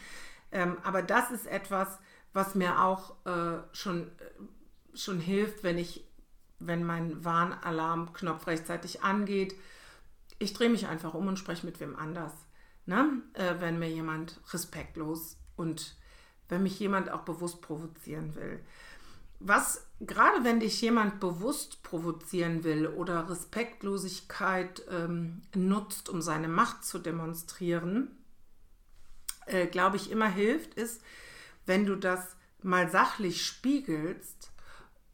Ähm, 0.50 0.76
aber 0.82 1.02
das 1.02 1.30
ist 1.30 1.46
etwas, 1.46 2.00
was 2.32 2.54
mir 2.54 2.82
auch 2.82 3.14
äh, 3.26 3.58
schon, 3.72 4.06
äh, 4.06 4.96
schon 4.96 5.20
hilft, 5.20 5.62
wenn 5.62 5.78
ich, 5.78 6.04
wenn 6.58 6.84
mein 6.84 7.24
Warnalarmknopf 7.24 8.46
rechtzeitig 8.46 9.02
angeht. 9.02 9.54
Ich 10.38 10.52
drehe 10.52 10.70
mich 10.70 10.86
einfach 10.86 11.14
um 11.14 11.26
und 11.26 11.38
spreche 11.38 11.66
mit 11.66 11.80
wem 11.80 11.96
anders. 11.96 12.32
Ne? 12.86 13.22
Äh, 13.34 13.56
wenn 13.58 13.78
mir 13.78 13.90
jemand 13.90 14.40
respektlos 14.52 15.36
und 15.56 15.96
wenn 16.48 16.62
mich 16.62 16.78
jemand 16.78 17.10
auch 17.10 17.22
bewusst 17.22 17.62
provozieren 17.62 18.34
will. 18.34 18.60
Was, 19.38 19.86
gerade 20.00 20.44
wenn 20.44 20.60
dich 20.60 20.80
jemand 20.82 21.18
bewusst 21.18 21.82
provozieren 21.82 22.62
will 22.62 22.86
oder 22.86 23.30
Respektlosigkeit 23.30 24.82
ähm, 24.90 25.40
nutzt, 25.54 26.10
um 26.10 26.20
seine 26.20 26.48
Macht 26.48 26.84
zu 26.84 26.98
demonstrieren, 26.98 28.10
äh, 29.46 29.66
glaube 29.66 29.96
ich, 29.96 30.10
immer 30.10 30.28
hilft, 30.28 30.74
ist, 30.74 31.00
wenn 31.66 31.86
du 31.86 31.96
das 31.96 32.36
mal 32.62 32.90
sachlich 32.90 33.44
spiegelst 33.44 34.52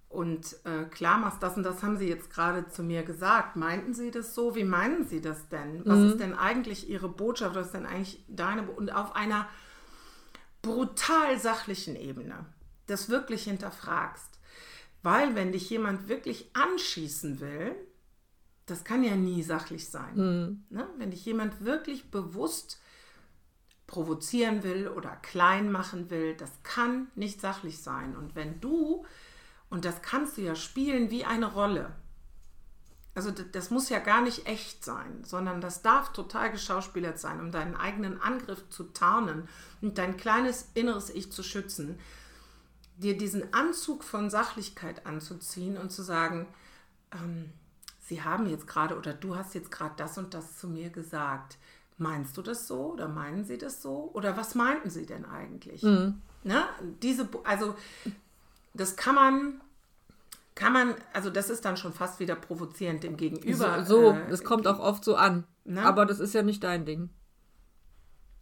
und 0.08 0.56
äh, 0.64 0.84
klar 0.84 1.18
machst, 1.18 1.42
das 1.42 1.56
und 1.56 1.62
das 1.62 1.82
haben 1.82 1.98
sie 1.98 2.08
jetzt 2.08 2.30
gerade 2.30 2.68
zu 2.68 2.82
mir 2.82 3.02
gesagt. 3.02 3.56
Meinten 3.56 3.92
sie 3.92 4.10
das 4.10 4.34
so? 4.34 4.54
Wie 4.54 4.64
meinen 4.64 5.06
sie 5.06 5.20
das 5.20 5.48
denn? 5.48 5.82
Was 5.84 5.98
mhm. 5.98 6.08
ist 6.10 6.20
denn 6.20 6.34
eigentlich 6.34 6.88
ihre 6.88 7.08
Botschaft? 7.08 7.54
Was 7.54 7.66
ist 7.66 7.74
denn 7.74 7.86
eigentlich 7.86 8.24
deine 8.28 8.62
Bo 8.62 8.72
Und 8.72 8.90
auf 8.90 9.14
einer 9.14 9.48
brutal 10.62 11.38
sachlichen 11.38 11.96
Ebene 11.96 12.46
das 12.86 13.08
wirklich 13.08 13.44
hinterfragst. 13.44 14.38
Weil 15.02 15.34
wenn 15.34 15.52
dich 15.52 15.70
jemand 15.70 16.08
wirklich 16.08 16.50
anschießen 16.54 17.40
will, 17.40 17.74
das 18.66 18.82
kann 18.82 19.04
ja 19.04 19.14
nie 19.14 19.42
sachlich 19.42 19.88
sein. 19.88 20.16
Mhm. 20.16 20.64
Ne? 20.70 20.88
Wenn 20.96 21.10
dich 21.10 21.24
jemand 21.24 21.64
wirklich 21.64 22.10
bewusst 22.10 22.80
provozieren 23.86 24.62
will 24.62 24.88
oder 24.88 25.10
klein 25.16 25.70
machen 25.70 26.10
will, 26.10 26.34
das 26.34 26.50
kann 26.62 27.08
nicht 27.14 27.40
sachlich 27.40 27.82
sein. 27.82 28.16
Und 28.16 28.34
wenn 28.34 28.60
du, 28.60 29.04
und 29.70 29.84
das 29.84 30.02
kannst 30.02 30.36
du 30.36 30.42
ja 30.42 30.54
spielen 30.54 31.10
wie 31.10 31.24
eine 31.24 31.52
Rolle, 31.52 31.94
also 33.14 33.30
das 33.30 33.70
muss 33.70 33.88
ja 33.88 33.98
gar 33.98 34.20
nicht 34.20 34.46
echt 34.46 34.84
sein, 34.84 35.24
sondern 35.24 35.62
das 35.62 35.80
darf 35.80 36.12
total 36.12 36.52
geschauspielert 36.52 37.18
sein, 37.18 37.40
um 37.40 37.50
deinen 37.50 37.74
eigenen 37.74 38.20
Angriff 38.20 38.68
zu 38.68 38.84
tarnen 38.84 39.48
und 39.80 39.96
dein 39.96 40.18
kleines 40.18 40.68
inneres 40.74 41.08
Ich 41.08 41.32
zu 41.32 41.42
schützen, 41.42 41.98
dir 42.98 43.16
diesen 43.16 43.54
Anzug 43.54 44.04
von 44.04 44.28
Sachlichkeit 44.28 45.06
anzuziehen 45.06 45.78
und 45.78 45.90
zu 45.90 46.02
sagen, 46.02 46.46
ähm, 47.10 47.52
sie 48.00 48.22
haben 48.22 48.46
jetzt 48.48 48.66
gerade 48.66 48.98
oder 48.98 49.14
du 49.14 49.34
hast 49.34 49.54
jetzt 49.54 49.70
gerade 49.70 49.94
das 49.96 50.18
und 50.18 50.34
das 50.34 50.58
zu 50.58 50.68
mir 50.68 50.90
gesagt 50.90 51.56
meinst 51.98 52.36
du 52.36 52.42
das 52.42 52.66
so 52.66 52.92
oder 52.92 53.08
meinen 53.08 53.44
sie 53.44 53.58
das 53.58 53.82
so? 53.82 54.10
Oder 54.12 54.36
was 54.36 54.54
meinten 54.54 54.90
sie 54.90 55.06
denn 55.06 55.24
eigentlich? 55.24 55.82
Mhm. 55.82 56.20
Ne? 56.44 56.64
Diese, 57.02 57.28
also 57.44 57.74
das 58.74 58.96
kann 58.96 59.14
man, 59.14 59.60
kann 60.54 60.72
man, 60.72 60.94
also 61.12 61.30
das 61.30 61.50
ist 61.50 61.64
dann 61.64 61.76
schon 61.76 61.92
fast 61.92 62.20
wieder 62.20 62.36
provozierend 62.36 63.02
dem 63.02 63.16
Gegenüber. 63.16 63.84
So, 63.84 64.02
so 64.02 64.10
äh, 64.12 64.30
das 64.30 64.44
kommt 64.44 64.66
auch 64.66 64.78
oft 64.78 65.04
so 65.04 65.16
an. 65.16 65.44
Ne? 65.64 65.82
Aber 65.82 66.06
das 66.06 66.20
ist 66.20 66.34
ja 66.34 66.42
nicht 66.42 66.62
dein 66.62 66.84
Ding. 66.84 67.10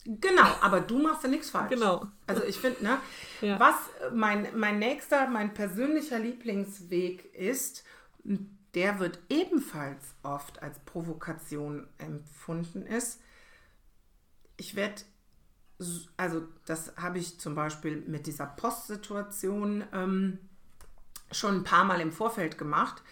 Genau, 0.06 0.46
aber 0.60 0.82
du 0.82 0.98
machst 0.98 1.22
ja 1.22 1.30
nichts 1.30 1.48
falsch. 1.48 1.70
Genau. 1.70 2.06
Also 2.26 2.44
ich 2.44 2.58
finde, 2.58 2.84
ne, 2.84 2.98
ja. 3.40 3.58
was 3.58 3.74
mein, 4.12 4.48
mein 4.54 4.78
nächster, 4.78 5.28
mein 5.28 5.54
persönlicher 5.54 6.18
Lieblingsweg 6.18 7.34
ist, 7.34 7.84
der 8.74 8.98
wird 8.98 9.18
ebenfalls 9.30 10.14
oft 10.22 10.62
als 10.62 10.78
Provokation 10.80 11.86
empfunden 11.96 12.84
ist, 12.84 13.20
ich 14.56 14.74
werde, 14.74 15.02
also 16.16 16.42
das 16.66 16.96
habe 16.96 17.18
ich 17.18 17.40
zum 17.40 17.54
Beispiel 17.54 18.02
mit 18.06 18.26
dieser 18.26 18.46
Postsituation 18.46 19.84
ähm, 19.92 20.38
schon 21.30 21.56
ein 21.56 21.64
paar 21.64 21.84
Mal 21.84 22.00
im 22.00 22.12
Vorfeld 22.12 22.58
gemacht, 22.58 23.02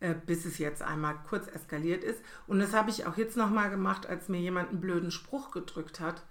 äh, 0.00 0.14
bis 0.14 0.44
es 0.44 0.58
jetzt 0.58 0.82
einmal 0.82 1.18
kurz 1.28 1.46
eskaliert 1.48 2.04
ist. 2.04 2.20
Und 2.46 2.58
das 2.58 2.72
habe 2.72 2.90
ich 2.90 3.06
auch 3.06 3.16
jetzt 3.16 3.36
nochmal 3.36 3.70
gemacht, 3.70 4.06
als 4.06 4.28
mir 4.28 4.40
jemand 4.40 4.70
einen 4.70 4.80
blöden 4.80 5.10
Spruch 5.10 5.50
gedrückt 5.50 6.00
hat. 6.00 6.22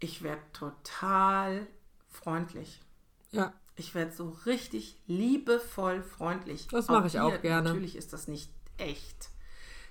Ich 0.00 0.22
werde 0.22 0.42
total 0.52 1.66
freundlich. 2.08 2.82
Ja. 3.30 3.52
Ich 3.76 3.94
werde 3.94 4.12
so 4.12 4.30
richtig 4.46 5.00
liebevoll 5.06 6.02
freundlich. 6.02 6.66
Das 6.68 6.88
mache 6.88 7.06
ich 7.06 7.20
auch 7.20 7.40
gerne. 7.40 7.68
Natürlich 7.68 7.94
ist 7.94 8.12
das 8.12 8.26
nicht 8.26 8.50
echt. 8.76 9.30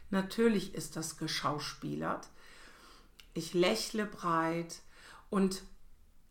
Natürlich 0.10 0.76
ist 0.76 0.96
das 0.96 1.18
geschauspielert 1.18 2.30
ich 3.38 3.54
lächle 3.54 4.06
breit 4.06 4.82
und 5.30 5.62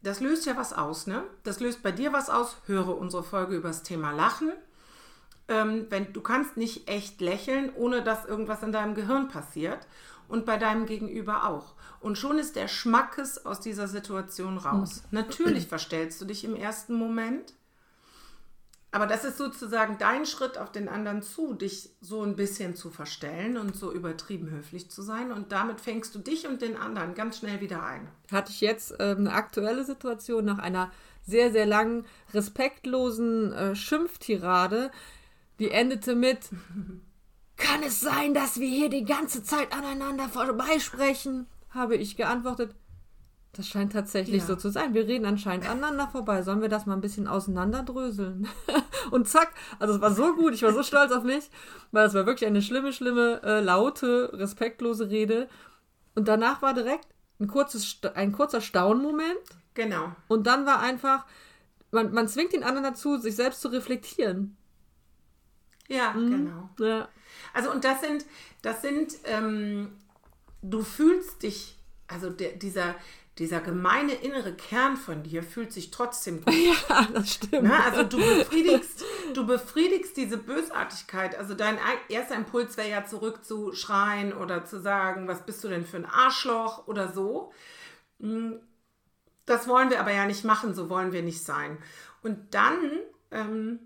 das 0.02 0.20
löst 0.20 0.46
ja 0.46 0.56
was 0.56 0.72
aus, 0.72 1.06
ne? 1.06 1.24
Das 1.42 1.60
löst 1.60 1.82
bei 1.82 1.92
dir 1.92 2.12
was 2.12 2.30
aus. 2.30 2.56
Höre 2.66 2.96
unsere 2.96 3.22
Folge 3.22 3.56
über 3.56 3.68
das 3.68 3.82
Thema 3.82 4.12
Lachen. 4.12 4.52
Ähm, 5.48 5.86
wenn, 5.90 6.12
du 6.12 6.20
kannst 6.20 6.56
nicht 6.56 6.88
echt 6.88 7.20
lächeln, 7.20 7.72
ohne 7.74 8.02
dass 8.02 8.24
irgendwas 8.24 8.62
in 8.62 8.72
deinem 8.72 8.94
Gehirn 8.94 9.28
passiert 9.28 9.86
und 10.28 10.44
bei 10.44 10.58
deinem 10.58 10.86
Gegenüber 10.86 11.48
auch. 11.48 11.74
Und 12.00 12.18
schon 12.18 12.38
ist 12.38 12.56
der 12.56 12.68
Schmackes 12.68 13.46
aus 13.46 13.60
dieser 13.60 13.88
Situation 13.88 14.58
raus. 14.58 14.96
Hm. 14.96 15.02
Natürlich 15.10 15.66
verstellst 15.66 16.20
du 16.20 16.24
dich 16.24 16.44
im 16.44 16.54
ersten 16.54 16.94
Moment, 16.94 17.54
aber 18.96 19.06
das 19.06 19.24
ist 19.24 19.36
sozusagen 19.36 19.98
dein 19.98 20.24
Schritt 20.24 20.56
auf 20.56 20.72
den 20.72 20.88
anderen 20.88 21.20
zu, 21.20 21.52
dich 21.52 21.90
so 22.00 22.22
ein 22.22 22.34
bisschen 22.34 22.74
zu 22.74 22.88
verstellen 22.88 23.58
und 23.58 23.76
so 23.76 23.92
übertrieben 23.92 24.50
höflich 24.50 24.90
zu 24.90 25.02
sein. 25.02 25.32
Und 25.32 25.52
damit 25.52 25.82
fängst 25.82 26.14
du 26.14 26.18
dich 26.18 26.48
und 26.48 26.62
den 26.62 26.78
anderen 26.78 27.14
ganz 27.14 27.36
schnell 27.38 27.60
wieder 27.60 27.84
ein. 27.84 28.08
Hatte 28.32 28.52
ich 28.52 28.62
jetzt 28.62 28.92
äh, 28.98 29.14
eine 29.18 29.34
aktuelle 29.34 29.84
Situation 29.84 30.46
nach 30.46 30.58
einer 30.58 30.90
sehr, 31.26 31.52
sehr 31.52 31.66
langen, 31.66 32.06
respektlosen 32.32 33.52
äh, 33.52 33.76
Schimpftirade, 33.76 34.90
die 35.58 35.70
endete 35.70 36.14
mit. 36.14 36.48
Kann 37.58 37.82
es 37.82 38.00
sein, 38.00 38.32
dass 38.32 38.60
wir 38.60 38.68
hier 38.68 38.88
die 38.88 39.04
ganze 39.04 39.42
Zeit 39.42 39.74
aneinander 39.74 40.30
vorbeisprechen? 40.30 41.46
habe 41.76 41.96
ich 41.96 42.16
geantwortet. 42.16 42.74
Das 43.52 43.68
scheint 43.68 43.92
tatsächlich 43.92 44.42
ja. 44.42 44.46
so 44.46 44.56
zu 44.56 44.70
sein. 44.70 44.92
Wir 44.92 45.06
reden 45.06 45.24
anscheinend 45.24 45.68
aneinander 45.68 46.08
vorbei. 46.08 46.42
Sollen 46.42 46.60
wir 46.60 46.68
das 46.68 46.84
mal 46.84 46.94
ein 46.94 47.00
bisschen 47.00 47.26
auseinanderdröseln? 47.26 48.48
und 49.10 49.28
zack, 49.28 49.52
also 49.78 49.94
es 49.94 50.00
war 50.00 50.12
so 50.12 50.34
gut, 50.34 50.54
ich 50.54 50.62
war 50.62 50.72
so 50.72 50.82
stolz 50.82 51.12
auf 51.12 51.24
mich, 51.24 51.50
weil 51.92 52.06
es 52.06 52.14
war 52.14 52.26
wirklich 52.26 52.46
eine 52.46 52.62
schlimme, 52.62 52.92
schlimme, 52.92 53.40
äh, 53.42 53.60
laute, 53.60 54.30
respektlose 54.34 55.10
Rede. 55.10 55.48
Und 56.14 56.28
danach 56.28 56.62
war 56.62 56.74
direkt 56.74 57.06
ein, 57.40 57.46
kurzes, 57.48 57.98
ein 58.14 58.32
kurzer 58.32 58.60
Staunmoment. 58.60 59.38
Genau. 59.74 60.14
Und 60.28 60.46
dann 60.46 60.64
war 60.66 60.80
einfach, 60.80 61.26
man, 61.90 62.12
man 62.12 62.28
zwingt 62.28 62.52
den 62.52 62.62
anderen 62.62 62.84
dazu, 62.84 63.18
sich 63.18 63.36
selbst 63.36 63.60
zu 63.60 63.68
reflektieren. 63.68 64.56
Ja, 65.88 66.12
Mhm. 66.14 66.30
genau. 66.30 66.70
Ja. 66.80 67.08
Also 67.52 67.70
und 67.70 67.84
das 67.84 68.00
sind, 68.00 68.24
das 68.62 68.82
sind, 68.82 69.14
ähm, 69.24 69.92
du 70.62 70.82
fühlst 70.82 71.42
dich, 71.42 71.78
also 72.08 72.30
der, 72.30 72.52
dieser, 72.52 72.94
dieser 73.38 73.60
gemeine 73.60 74.14
innere 74.14 74.54
Kern 74.54 74.96
von 74.96 75.22
dir 75.22 75.42
fühlt 75.42 75.72
sich 75.72 75.90
trotzdem 75.90 76.42
gut. 76.44 76.54
ja, 76.88 77.06
das 77.12 77.34
stimmt. 77.34 77.64
Ne? 77.64 77.84
Also 77.84 78.02
du 78.04 78.16
befriedigst, 78.16 79.04
du 79.34 79.46
befriedigst 79.46 80.16
diese 80.16 80.38
Bösartigkeit. 80.38 81.36
Also 81.38 81.54
dein 81.54 81.76
ei- 81.78 81.98
erster 82.14 82.34
Impuls 82.34 82.76
wäre 82.78 82.88
ja 82.88 83.04
zurückzuschreien 83.04 84.32
oder 84.32 84.64
zu 84.64 84.80
sagen, 84.80 85.28
was 85.28 85.44
bist 85.44 85.62
du 85.64 85.68
denn 85.68 85.84
für 85.84 85.98
ein 85.98 86.06
Arschloch 86.06 86.86
oder 86.88 87.12
so. 87.12 87.52
Mm, 88.20 88.52
Das 89.44 89.68
wollen 89.68 89.90
wir 89.90 90.00
aber 90.00 90.12
ja 90.12 90.26
nicht 90.26 90.44
machen, 90.44 90.74
so 90.74 90.88
wollen 90.88 91.12
wir 91.12 91.22
nicht 91.22 91.44
sein. 91.44 91.78
Und 92.22 92.54
dann 92.54 92.78
ähm, 93.30 93.80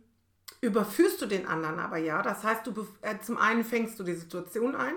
überführst 0.61 1.21
du 1.23 1.27
den 1.27 1.47
anderen 1.47 1.81
aber 1.81 1.97
ja. 1.99 2.23
Das 2.23 2.45
heißt, 2.45 2.67
du 2.69 2.87
äh, 3.03 3.19
zum 3.19 3.37
einen 3.37 3.65
fängst 3.65 3.99
du 3.99 4.05
die 4.05 4.15
Situation 4.15 4.77
ein 4.77 4.95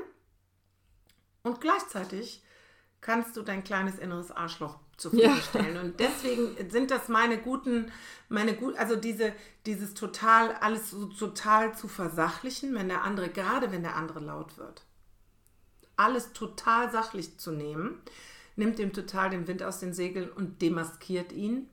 und 1.44 1.60
gleichzeitig 1.60 2.44
kannst 3.04 3.36
du 3.38 3.44
dein 3.44 3.64
kleines 3.64 4.00
inneres 4.00 4.32
Arschloch 4.32 4.80
zur 4.98 5.14
Ja. 5.14 5.38
Und 5.82 6.00
deswegen 6.00 6.56
sind 6.72 6.90
das 6.90 7.10
meine 7.10 7.38
guten, 7.38 7.92
meine 8.30 8.56
gut, 8.56 8.76
also 8.78 8.96
diese, 8.96 9.34
dieses 9.66 9.94
total, 9.94 10.54
alles 10.56 10.90
so 10.90 11.06
total 11.08 11.76
zu 11.76 11.88
versachlichen, 11.88 12.74
wenn 12.74 12.88
der 12.88 13.04
andere, 13.04 13.30
gerade 13.30 13.72
wenn 13.72 13.84
der 13.84 13.98
andere 13.98 14.22
laut 14.22 14.58
wird. 14.58 14.84
Alles 15.98 16.34
total 16.34 16.92
sachlich 16.92 17.38
zu 17.38 17.52
nehmen, 17.52 18.02
nimmt 18.56 18.80
ihm 18.80 18.94
total 18.94 19.30
den 19.30 19.48
Wind 19.48 19.62
aus 19.64 19.80
den 19.80 19.94
Segeln 19.94 20.32
und 20.32 20.62
demaskiert 20.62 21.34
ihn. 21.34 21.70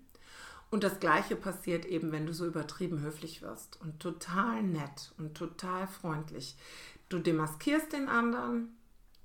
Und 0.71 0.85
das 0.85 1.01
Gleiche 1.01 1.37
passiert 1.37 1.85
eben, 1.85 2.13
wenn 2.13 2.27
du 2.27 2.35
so 2.35 2.45
übertrieben 2.45 3.01
höflich 3.03 3.41
wirst 3.41 3.81
und 3.81 4.01
total 4.01 4.63
nett 4.63 5.13
und 5.17 5.37
total 5.37 5.87
freundlich. 5.87 6.57
Du 7.09 7.19
demaskierst 7.19 7.93
den 7.93 8.09
anderen 8.09 8.77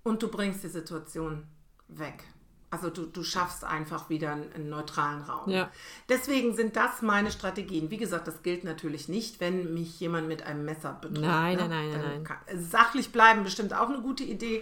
und 0.03 0.23
du 0.23 0.27
bringst 0.27 0.63
die 0.63 0.69
Situation 0.69 1.47
weg. 1.87 2.23
Also 2.71 2.89
du, 2.89 3.05
du 3.05 3.23
schaffst 3.23 3.63
einfach 3.63 4.09
wieder 4.09 4.33
einen, 4.33 4.69
neutralen 4.69 5.21
Raum. 5.21 5.49
Ja. 5.49 5.71
Deswegen 6.09 6.55
sind 6.55 6.75
das 6.75 7.01
meine 7.01 7.31
Strategien. 7.31 7.89
Wie 7.89 7.97
gesagt, 7.97 8.27
das 8.27 8.43
gilt 8.43 8.65
natürlich 8.65 9.07
nicht, 9.07 9.39
wenn 9.39 9.73
mich 9.73 9.99
jemand 9.99 10.27
mit 10.27 10.43
einem 10.43 10.65
Messer 10.65 10.97
bedroht. 10.99 11.23
Nein, 11.23 11.57
ne? 11.57 11.69
nein, 11.69 11.89
nein, 11.89 12.01
Dann 12.01 12.23
nein, 12.23 12.61
sachlich 12.61 13.11
bleiben 13.11 13.43
bestimmt 13.43 13.73
auch 13.73 13.87
eine 13.87 14.01
gute 14.01 14.23
Idee. 14.23 14.61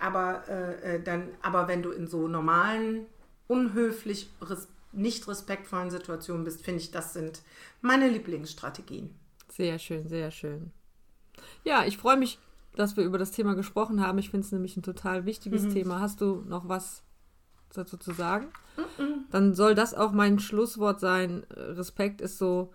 Aber, 0.00 0.48
äh, 0.48 0.96
äh, 0.96 1.02
dann, 1.02 1.28
aber 1.42 1.68
wenn 1.68 1.82
du 1.82 1.90
in 1.90 2.08
so 2.08 2.26
normalen, 2.26 3.06
unhöflich, 3.46 4.30
res 4.40 4.68
nicht 4.90 5.28
respektvollen 5.28 5.90
Situationen 5.90 6.44
bist, 6.44 6.64
finde 6.64 6.80
ich, 6.80 6.90
das 6.90 7.12
sind 7.12 7.42
meine 7.82 8.08
Lieblingsstrategien. 8.08 9.14
Sehr 9.48 9.78
schön, 9.78 10.08
sehr 10.08 10.30
schön. 10.30 10.72
Ja, 11.62 11.84
ich 11.84 11.98
freue 11.98 12.16
mich, 12.16 12.38
dass 12.78 12.96
wir 12.96 13.04
über 13.04 13.18
das 13.18 13.32
Thema 13.32 13.54
gesprochen 13.54 14.00
haben. 14.00 14.18
Ich 14.18 14.30
finde 14.30 14.46
es 14.46 14.52
nämlich 14.52 14.76
ein 14.76 14.82
total 14.82 15.24
wichtiges 15.24 15.64
Mhm. 15.64 15.70
Thema. 15.70 16.00
Hast 16.00 16.20
du 16.20 16.44
noch 16.46 16.68
was 16.68 17.02
dazu 17.74 17.96
zu 17.96 18.12
sagen? 18.12 18.46
Dann 19.30 19.54
soll 19.54 19.74
das 19.74 19.94
auch 19.94 20.12
mein 20.12 20.38
Schlusswort 20.38 21.00
sein. 21.00 21.44
Respekt 21.50 22.20
ist 22.20 22.38
so 22.38 22.72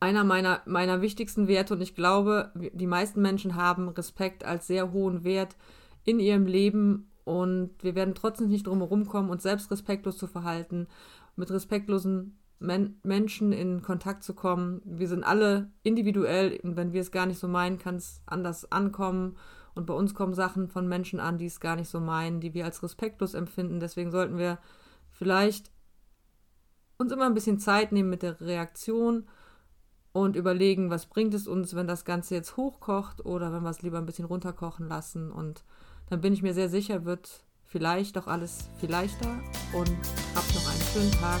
einer 0.00 0.22
meiner, 0.22 0.60
meiner 0.66 1.00
wichtigsten 1.00 1.48
Werte 1.48 1.74
und 1.74 1.80
ich 1.80 1.94
glaube, 1.94 2.52
die 2.54 2.86
meisten 2.86 3.22
Menschen 3.22 3.56
haben 3.56 3.88
Respekt 3.88 4.44
als 4.44 4.66
sehr 4.66 4.92
hohen 4.92 5.24
Wert 5.24 5.56
in 6.04 6.20
ihrem 6.20 6.46
Leben 6.46 7.10
und 7.24 7.70
wir 7.82 7.94
werden 7.94 8.14
trotzdem 8.14 8.48
nicht 8.48 8.66
drum 8.66 8.78
herum 8.78 9.06
kommen, 9.06 9.30
uns 9.30 9.42
selbst 9.42 9.70
respektlos 9.70 10.18
zu 10.18 10.26
verhalten, 10.26 10.86
mit 11.36 11.50
respektlosen 11.50 12.38
Men 12.60 12.98
Menschen 13.02 13.52
in 13.52 13.82
Kontakt 13.82 14.24
zu 14.24 14.34
kommen. 14.34 14.82
Wir 14.84 15.08
sind 15.08 15.22
alle 15.22 15.70
individuell 15.82 16.58
und 16.62 16.76
wenn 16.76 16.92
wir 16.92 17.00
es 17.00 17.12
gar 17.12 17.26
nicht 17.26 17.38
so 17.38 17.48
meinen, 17.48 17.78
kann 17.78 17.96
es 17.96 18.22
anders 18.26 18.70
ankommen. 18.72 19.36
Und 19.74 19.86
bei 19.86 19.94
uns 19.94 20.14
kommen 20.14 20.34
Sachen 20.34 20.68
von 20.68 20.88
Menschen 20.88 21.20
an, 21.20 21.38
die 21.38 21.46
es 21.46 21.60
gar 21.60 21.76
nicht 21.76 21.88
so 21.88 22.00
meinen, 22.00 22.40
die 22.40 22.54
wir 22.54 22.64
als 22.64 22.82
respektlos 22.82 23.34
empfinden. 23.34 23.78
Deswegen 23.78 24.10
sollten 24.10 24.36
wir 24.36 24.58
vielleicht 25.10 25.70
uns 26.98 27.12
immer 27.12 27.26
ein 27.26 27.34
bisschen 27.34 27.60
Zeit 27.60 27.92
nehmen 27.92 28.10
mit 28.10 28.22
der 28.22 28.40
Reaktion 28.40 29.28
und 30.12 30.34
überlegen, 30.34 30.90
was 30.90 31.06
bringt 31.06 31.34
es 31.34 31.46
uns, 31.46 31.76
wenn 31.76 31.86
das 31.86 32.04
Ganze 32.04 32.34
jetzt 32.34 32.56
hochkocht 32.56 33.24
oder 33.24 33.52
wenn 33.52 33.62
wir 33.62 33.70
es 33.70 33.82
lieber 33.82 33.98
ein 33.98 34.06
bisschen 34.06 34.24
runterkochen 34.24 34.88
lassen. 34.88 35.30
Und 35.30 35.64
dann 36.08 36.20
bin 36.20 36.32
ich 36.32 36.42
mir 36.42 36.54
sehr 36.54 36.68
sicher, 36.68 37.04
wird 37.04 37.44
vielleicht 37.62 38.16
doch 38.16 38.26
alles 38.26 38.68
viel 38.78 38.90
leichter. 38.90 39.28
Und 39.72 39.96
habt 40.34 40.54
noch 40.54 40.68
einen 40.68 40.82
schönen 40.92 41.12
Tag. 41.12 41.40